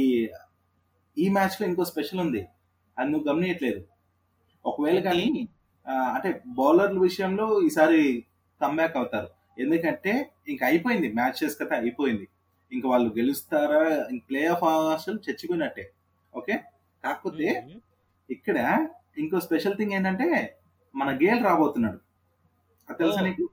ఈ 1.18 1.28
మ్యాచ్లో 1.36 1.64
ఇంకో 1.72 1.84
స్పెషల్ 1.92 2.22
ఉంది. 2.26 2.42
అది 2.98 3.10
నువ్వు 3.12 3.28
గమనియట్లేదు. 3.30 3.82
ఒకవేళ 4.66 5.00
కానీ 5.10 5.28
అంటే 6.16 6.30
బౌలర్ల 6.60 6.98
విషయంలో 7.08 7.46
ఈసారి 7.68 8.02
కమ్బ్యాక్ 8.66 8.98
అవుతారు. 8.98 9.28
ఎందుకంటే 9.60 10.32
ఇంక 10.48 10.64
అయిపోయింది. 10.64 11.14
మ్యాచెస్ 11.14 11.60
కదా 11.60 11.78
అయిపోయింది. 11.78 12.28
ఇంకా 12.72 12.90
వాళ్ళు 12.90 13.14
గెలుస్తారా? 13.18 14.08
ఇంక 14.12 14.24
ప్లే 14.30 14.46
ఆఫ్ 14.46 14.64
అసలు 14.64 15.16
చచ్చిపోయినట్టే. 15.16 15.92
ఓకే? 16.36 16.60
కాకపోతే. 17.04 17.68
ఇక్కడ 18.30 18.88
ఇంకో 19.18 19.40
స్పెషల్ 19.40 19.78
థింగ్ 19.78 19.92
ఏంటంటే 19.92 20.58
మన 20.96 21.16
గేల్ 21.16 21.46
రాబోతున్నాడు. 21.46 22.00
అది 22.90 22.98
తెలుసా. 22.98 23.22
నీకు? 23.22 23.50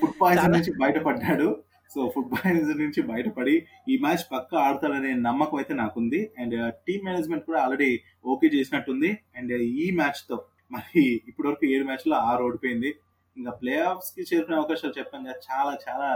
ఫుడ్ 0.00 0.14
పాయిజన్ 0.22 0.52
నుంచి 0.52 0.72
బయటపడ్డాడు. 0.80 1.62
సో 1.94 2.12
ఫుడ్ 2.14 2.32
పాయిజన్ 2.32 2.78
నుంచి 2.78 3.02
బయటపడి 3.02 3.66
ఈ 3.88 3.98
మ్యాచ్ 3.98 4.32
పక్క 4.32 4.54
ఆడతాడనే 4.54 5.14
నమ్మకం 5.14 5.56
అయితే 5.56 5.74
నాకుంది. 5.74 6.30
అండ్ 6.38 6.74
టీమ్ 6.74 7.04
మేనేజ్మెంట్ 7.04 7.44
కూడా 7.44 7.60
ఆల్రెడీ 7.60 8.00
ఓకే 8.24 8.46
చేసినట్టుంది. 8.46 9.18
అండ్ 9.36 9.52
ఈ 9.52 9.90
మ్యాచ్తో 9.90 10.44
మరి 10.70 11.02
ఇప్పటివరకు 11.28 11.64
ఏడు 11.66 11.84
మ్యాచ్లో 11.84 12.16
ఆరు 12.30 12.42
ఓడిపోయింది. 12.44 12.90
ఇంకా 13.36 13.50
ప్లే 13.50 13.74
ఆఫ్స్కి 13.90 14.22
చేరుకునే 14.28 14.56
అవకాశాలు 14.56 14.94
చెప్పాం 14.98 15.24
కదా 15.24 15.38
చాలా 15.48 15.72
చాలా 15.86 16.08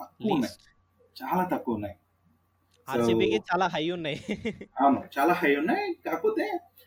తక్కువ 0.00 0.32
ఉన్నాయి. 0.32 0.54
చాలా 1.22 1.42
తక్కువ 1.52 1.74
ఉన్నాయి. 1.74 1.96
ఆర్సీబీకి 2.88 3.38
చాలా 3.50 3.66
హై 3.66 3.84
ఉన్నాయి. 3.90 4.18
అవును 4.80 5.00
చాలా 5.18 5.32
హై 5.32 5.56
ఉన్నాయి. 5.56 5.84
కాకపోతే 6.06 6.46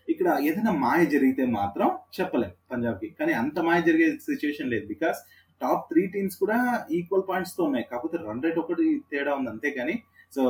ఇక్కడ 0.10 0.28
ఏదైనా 0.42 0.72
మాయ 0.72 1.06
జరిగితే 1.06 1.46
మాత్రం 1.46 1.88
చెప్పలేం 2.18 2.52
పంజాబ్కి 2.72 3.10
కానీ 3.20 3.34
అంత 3.34 3.60
మాయ 3.60 3.82
జరిగే 3.82 4.08
సిచ్యువేషన్ 4.18 4.70
లేదు. 4.70 4.86
బికాస్ 4.88 5.20
టాప్ 5.62 5.88
త్రీ 5.92 6.08
టీమ్స్ 6.08 6.38
కూడా 6.38 6.88
ఈక్వల్ 6.92 7.26
పాయింట్స్తో 7.30 7.64
ఉన్నాయి. 7.64 7.86
కాకపోతే 7.92 8.18
రన్ 8.28 8.44
రేట్ 8.44 8.60
ఒకటి 8.60 8.86
తేడా 9.12 9.36
ఉంది 9.36 9.50
అంతే 9.50 9.72
కానీ 9.72 9.96
సో 10.36 10.44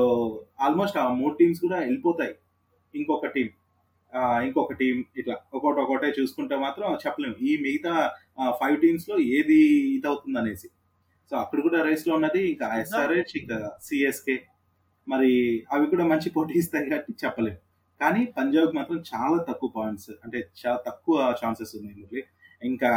ఆల్మోస్ట్ 0.61 0.97
ఆ 0.97 1.07
మూడు 1.13 1.33
టీమ్స్ 1.33 1.61
కూడా 1.61 1.77
వెళ్ళిపోతాయి. 1.77 2.35
ఇంకొక 2.95 3.27
టీం 3.27 3.49
ఇంకొక 4.45 4.73
టీం 4.73 4.97
ఇట్లా 5.17 5.35
ఒకటి 5.53 5.79
ఒకటే 5.83 6.09
చూసుకుంటే 6.19 6.55
మాత్రం 6.55 6.97
చెప్పలేము 7.05 7.35
ఈ 7.49 7.53
మిగతా 7.65 7.93
ఫైవ్ 8.59 8.77
టీమ్స్లో 8.81 9.15
ఏది 9.37 9.59
ఇదవుతుంది 9.97 10.39
అనేసి 10.39 10.67
సో 11.31 11.35
అక్కడ 11.37 11.59
కూడా 11.61 11.79
రేస్లో 11.87 12.13
ఉన్నది 12.15 12.41
ఇంకా 12.51 12.67
ఎస్ఆర్హెచ్ 12.81 13.33
ఇంకా 13.37 13.57
సిఎస్కే 13.87 14.37
మరి 15.07 15.31
అవి 15.71 15.85
కూడా 15.87 16.05
మంచి 16.11 16.29
పోటీ 16.29 16.53
ఇస్తాయి 16.61 16.85
కాబట్టి 16.85 17.13
చెప్పలేము 17.23 17.59
కానీ 18.01 18.21
పంజాబ్ 18.37 18.71
మాత్రం 18.75 18.99
చాలా 19.11 19.37
తక్కువ 19.49 19.69
పాయింట్స్ 19.75 20.11
అంటే 20.23 20.39
చాలా 20.61 20.79
తక్కువ 20.87 21.17
ఛాన్సెస్ 21.41 21.71
ఉన్నాయి 21.75 21.95
మురళి. 22.01 22.23
ఇంకా 22.61 22.91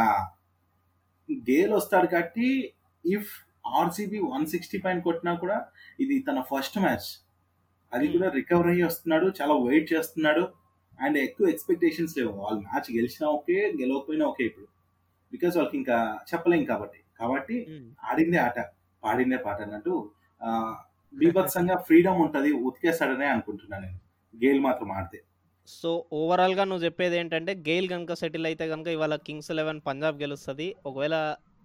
గేల్ 1.49 1.73
వస్తాడు 1.73 2.07
కాబట్టి 2.07 2.47
ఇఫ్ 3.05 3.31
ఆర్సీబీ 3.79 4.19
వన్ 4.33 4.45
సిక్స్టీ 4.47 4.77
పైన 4.77 4.99
కొట్టినా 4.99 5.33
కూడా 5.35 5.57
ఇది 5.99 6.15
తన 6.19 6.39
ఫస్ట్ 6.51 6.77
మ్యాచ్ 6.77 7.09
అది 7.91 8.07
కూడా 8.07 8.27
రికవర్ 8.37 8.67
అయ్యి 8.67 8.83
వస్తున్నాడు 8.89 9.27
చాలా 9.39 9.55
వెయిట్ 9.67 9.87
చేస్తున్నాడు. 9.93 10.43
అండ్ 11.05 11.17
ఎక్కువ 11.17 11.45
ఎక్స్పెక్టేషన్స్ 11.53 12.17
లేవు. 12.17 12.31
వాళ్ళు 12.43 12.59
మ్యాచ్ 12.67 12.89
గెలిచినా 12.97 13.27
ఓకే 13.37 13.55
గెలవకపోయినా 13.81 14.25
ఓకే 14.31 14.43
ఇప్పుడు. 14.49 14.67
బికాస్ 15.33 15.57
వాళ్ళకి 15.57 15.77
ఇంకా 15.81 15.97
చెప్పలేం 16.31 16.63
కాబట్టి. 16.65 16.99
కాబట్టి 17.19 17.55
ఉమ్. 17.73 17.89
ఆడిందే 18.09 18.37
ఆట 18.37 18.59
పాడిందే 19.03 19.37
పాట 19.37 19.61
అన్నట్టు 19.61 19.95
బీభత్సంగా 21.13 21.75
ఫ్రీడమ్ 21.77 22.19
ఉంటది 22.25 22.51
ఉతికేస్తాడనే 22.67 23.27
అనుకుంటున్నాను 23.33 23.83
నేను. 23.85 23.99
గేల్ 24.33 24.59
మాత్రం 24.59 24.91
ఆడితే. 24.91 25.19
సో 25.67 25.89
ఓవరాల్గా 26.19 26.63
నువ్వు 26.63 26.83
చెప్పేది 26.85 27.15
ఏంటంటే 27.17 27.51
గెయిల్ 27.67 27.87
కనుక 27.89 28.13
సెటిల్ 28.13 28.45
అయితే 28.45 28.65
కనుక 28.67 28.87
ఇవాళ 28.87 29.15
కింగ్స్ 29.27 29.51
ఎలెవెన్ 29.51 29.81
పంజాబ్ 29.87 30.21
గెలుస్తుంది. 30.21 30.75
ఒకవేళ 30.85 31.15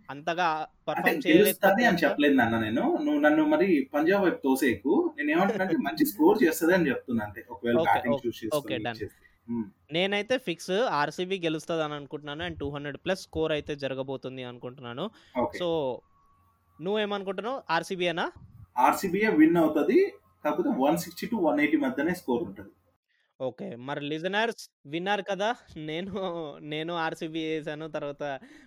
అంతగా 0.09 0.49
పర్ఫామ్ 0.88 1.22
చేయలేకపోతే 1.27 1.85
అని 1.90 1.99
చెప్పలేదు 2.03 2.40
అన్న 2.44 2.57
నేను. 2.59 2.85
నువ్వు 3.05 3.20
నన్ను 3.20 3.44
మరి 3.44 3.68
పంజాబ్ 3.94 4.25
వైపు 4.25 4.40
తోసేకు. 4.42 4.92
నేను 5.29 5.37
ఏమంటున్నా 5.37 5.87
మంచి 5.89 6.05
స్కోర్ 6.12 6.39
చేస్తుంది 6.45 6.75
అని 6.77 6.91
చెప్తున్నా 6.93 7.23
అంటే 7.29 7.41
ఒకవేళ 7.55 7.77
బ్యాటింగ్ 7.89 8.21
చూసి 8.27 8.51
done. 8.87 9.01
నేనైతే 9.95 10.35
ఫిక్స్ 10.47 10.77
ఆర్సీబీ 11.01 11.37
గెలుస్తుంది 11.45 11.83
అని 11.87 11.95
అనుకుంటున్నాను 11.99 12.43
and 12.47 12.57
two 12.62 12.69
hundred 12.75 12.99
plus 13.05 13.23
score 13.27 13.53
అయితే 13.57 13.73
జరగబోతుంది 13.83 14.45
అనుకుంటున్నాను. 14.51 15.05
సో 15.61 15.67
నువ్వేమనుకుంటున్నావు? 16.87 17.59
ఆర్సీబీ 17.77 18.07
అనా 18.12 18.27
ఆర్సీబీ 18.87 19.21
విన్ 19.41 19.59
అవుతుంది 19.62 19.99
కాకపోతే 20.45 20.71
one 20.83 20.99
sixty 21.05 21.27
to 21.33 21.37
one 21.47 21.61
eighty 21.65 21.79
మధ్యనే 21.85 22.15
స్కోర్ 22.23 22.43
ఉంటుంది. 22.49 22.73
ఓకే. 23.40 23.66
మరి 23.87 24.01
లిజనర్స్ 24.11 24.62
విన్నారు 24.92 25.22
కదా! 25.31 25.49
నేను 25.88 26.12
నేను 26.72 26.92
ఆర్సీబీ 27.03 27.40
వేసాను 27.46 27.87
తర్వాత 27.96 28.22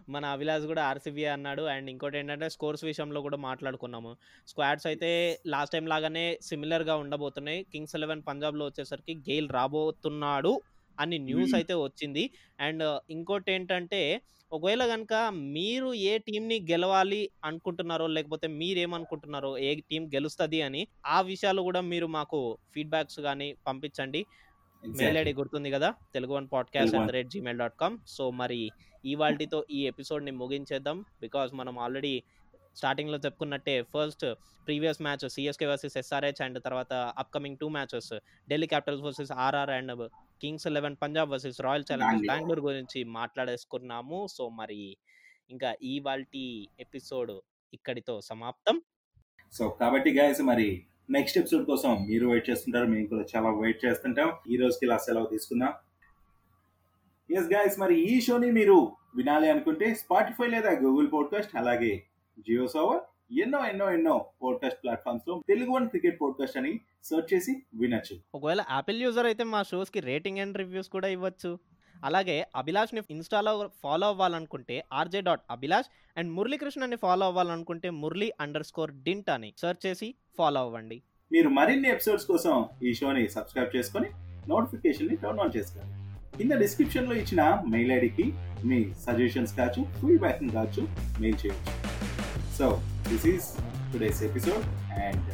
మన 0.08 0.24
అభిలాష్ 0.34 0.66
కూడా 0.72 0.84
ఆర్సీబీ 0.90 1.24
అన్నాడు. 1.34 1.64
అండ్ 1.74 1.88
ఇంకోటి 1.94 2.18
ఏంటంటే 2.20 2.48
స్కోర్స్ 2.56 2.84
విషయంలో 2.90 3.22
కూడా 3.28 3.38
మాట్లాడుకున్నాము. 3.48 4.12
స్క్వాడ్స్ 4.48 4.88
అయితే 4.92 5.12
లాస్ట్ 5.54 5.76
టైం 5.76 5.88
లాగానే 5.94 6.26
సిమిలర్గా 6.50 6.96
ఉండబోతున్నాయి. 7.04 7.62
కింగ్స్ 7.74 7.96
ఎలెవెన్ 8.00 8.24
పంజాబ్లో 8.30 8.68
వచ్చేసరికి 8.70 9.16
గెయిల్ 9.28 9.50
రాబోతున్నాడు 9.58 10.54
అని 10.98 11.18
న్యూస్. 11.28 11.54
అయితే 11.60 11.76
వచ్చింది. 11.84 12.26
అండ్ 12.60 12.86
ఇంకోటి 13.10 13.50
ఏంటంటే 13.56 14.02
ఒకవేళ 14.52 14.84
కనుక 14.92 15.14
మీరు 15.56 15.90
ఏ 16.06 16.14
టీంని 16.28 16.56
గెలవాలి 16.70 17.20
అనుకుంటున్నారో 17.48 18.06
లేకపోతే 18.14 18.48
మీరు 18.56 18.80
ఏమనుకుంటున్నారో 18.84 19.52
ఏ 19.62 19.72
టీం 19.84 20.04
గెలుస్తుంది 20.14 20.60
అని 20.68 20.82
ఆ 21.08 21.18
విషయాలు 21.28 21.62
కూడా 21.68 21.82
మీరు 21.90 22.08
మాకు 22.16 22.40
ఫీడ్బ్యాక్స్ 22.74 23.20
కానీ 23.28 23.48
పంపించండి. 23.68 24.22
మెయిల్ 24.88 25.18
ఐడి 25.18 25.34
గుర్తుంది 25.34 25.72
కదా 25.72 25.94
Telugu 26.14 26.34
one 26.34 26.48
podcast 26.54 26.96
at 26.96 27.08
the 27.08 27.12
rate 27.12 27.28
Gmail 27.28 27.60
dot 27.60 27.74
com 27.80 28.00
so 28.08 28.32
మరి 28.32 28.70
ఇవాళతో 29.06 29.66
ఈ 29.72 29.88
ఎపిసోడ్ని 29.88 30.32
ముగించేద్దాం. 30.32 31.06
బికాజ్ 31.22 31.54
మనం 31.54 31.80
ఆల్రెడీ 31.80 32.24
స్టార్టింగ్లో 32.76 33.18
చెప్పుకున్నట్టే 33.18 33.82
first 33.82 34.34
previous 34.68 35.02
match 35.02 35.30
CSK 35.30 35.66
versus 35.66 35.98
SRH 35.98 36.42
and 36.42 36.64
తర్వాత 36.64 36.94
upcoming 36.94 37.58
two 37.58 37.68
matches 37.68 38.14
Delhi 38.50 38.68
Capitals 38.68 39.04
versus 39.04 39.32
RR 39.32 39.70
and 39.70 40.10
Kings 40.42 40.68
Eleven 40.68 40.96
Punjab 41.02 41.30
versus 41.30 41.62
Royal 41.62 41.84
Challengers. 41.92 42.28
Bengaluru 42.28 42.62
గురించి 42.62 43.04
మాట్లాడేసుకున్నాము. 43.04 44.28
సో 44.28 44.50
మరి 44.50 44.98
ఇంకా 45.50 45.76
ఇవాల్టి 45.82 46.70
ఎపిసోడ్ 46.80 47.32
ఇక్కడితో 47.74 48.22
సమాప్తం. 48.22 48.82
సో 49.52 49.70
కాబట్టి 49.70 50.18
గైస్ 50.18 50.42
మరి 50.42 50.86
నెక్స్ట్ 51.10 51.38
ఎపిసోడ్ 51.38 51.66
కోసం 51.66 52.06
మీరు 52.10 52.28
వెయిట్ 52.28 52.50
చేస్తుంటారు. 52.50 52.86
మేము 52.86 53.08
కూడా 53.08 53.26
చాలా 53.36 53.50
వెయిట్ 53.50 53.86
చేస్తుంటాం. 53.86 54.32
ఈ 54.50 54.58
రోజుకి 54.58 54.86
ఇలా 54.86 54.98
సెలవు 54.98 55.26
తీసుకుందాం. 55.26 55.74
ఎస్ 57.32 57.54
గైస్ 57.54 57.80
మరి 57.80 58.00
ఈ 58.00 58.22
షోని 58.22 58.52
మీరు 58.52 58.92
వినాలి 59.16 59.50
అనుకుంటే 59.50 59.96
స్పాటిఫై 59.96 60.48
లేదా 60.48 60.70
గూగుల్ 60.72 61.08
పాడ్కాస్ట్ 61.14 61.56
అలాగే 61.56 62.04
జియో 62.40 62.68
సవర్ 62.68 63.02
ఎన్నో 63.40 63.66
ఎన్నో 63.66 63.92
ఎన్నో 63.92 64.26
పాడ్కాస్ట్ 64.44 64.84
ప్లాట్ఫామ్స్లో 64.84 65.44
తెలుగు 65.48 65.72
వన్ 65.72 65.90
క్రికెట్ 65.90 66.22
పాడ్కాస్ట్ 66.22 66.58
అని 66.58 66.80
సెర్చ్ 67.04 67.34
చేసి 67.34 67.64
వినొచ్చు. 67.74 68.18
ఒకవేళ 68.36 68.64
యాపిల్ 68.72 69.02
యూజర్ 69.02 69.26
అయితే 69.26 69.44
మా 69.44 69.64
షోస్కి 69.64 70.00
రేటింగ్ 70.00 70.38
అండ్ 70.38 70.58
రివ్యూస్ 70.58 70.90
కూడా 70.90 71.08
ఇవ్వచ్చు. 71.08 71.60
అలాగే 72.04 72.48
అభిలాష్ని 72.56 73.02
ఇన్స్టాలో 73.10 73.70
ఫాలో 73.84 74.08
అవ్వాలనుకుంటే 74.08 74.84
ఆర్జే 74.94 75.22
డాట్ 75.22 75.42
అభిలాష్ 75.52 75.90
అండ్ 76.18 76.32
మురళీకృష్ణని 76.32 76.96
ఫాలో 76.96 77.26
అవ్వాలనుకుంటే 77.26 77.90
మురళీ 77.90 78.32
అండర్ 78.40 78.64
స్కోర్ 78.64 78.92
డింట్ 78.92 79.30
అని 79.30 79.54
సెర్చ్ 79.58 79.88
చేసి 79.88 80.16
ఫాలో 80.38 80.60
అవ్వండి. 80.60 81.02
మీరు 81.32 81.50
మరిన్ని 81.50 81.90
ఎపిసోడ్స్ 81.90 82.26
కోసం 82.26 82.66
ఈ 82.84 82.94
షోని 82.94 83.30
సబ్స్క్రైబ్ 83.30 83.76
చేసుకొని 83.76 84.10
నోటిఫికేషన్ 84.48 85.18
టర్న్ 85.18 85.40
ఆన్ 85.40 85.58
చేసుకోండి. 85.58 85.96
కింద 86.38 86.52
డిస్క్రిప్షన్లో 86.52 87.16
ఇచ్చిన 87.16 87.62
మెయిల్ 87.68 87.92
ఐడికి 87.92 88.34
మీ 88.66 88.94
సజెషన్స్ 88.94 89.56
కావచ్చు 89.58 89.84
ఫీడ్బ్యాక్ 89.84 90.54
కావచ్చు 90.54 90.82
మెయిల్ 91.20 91.38
చేయవచ్చు 91.46 91.74
so 92.58 92.82
this 93.10 93.28
is 93.28 93.48
today's 93.94 94.24
episode 94.24 94.66
and 95.06 95.28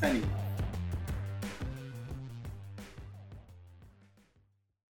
signing 0.00 0.41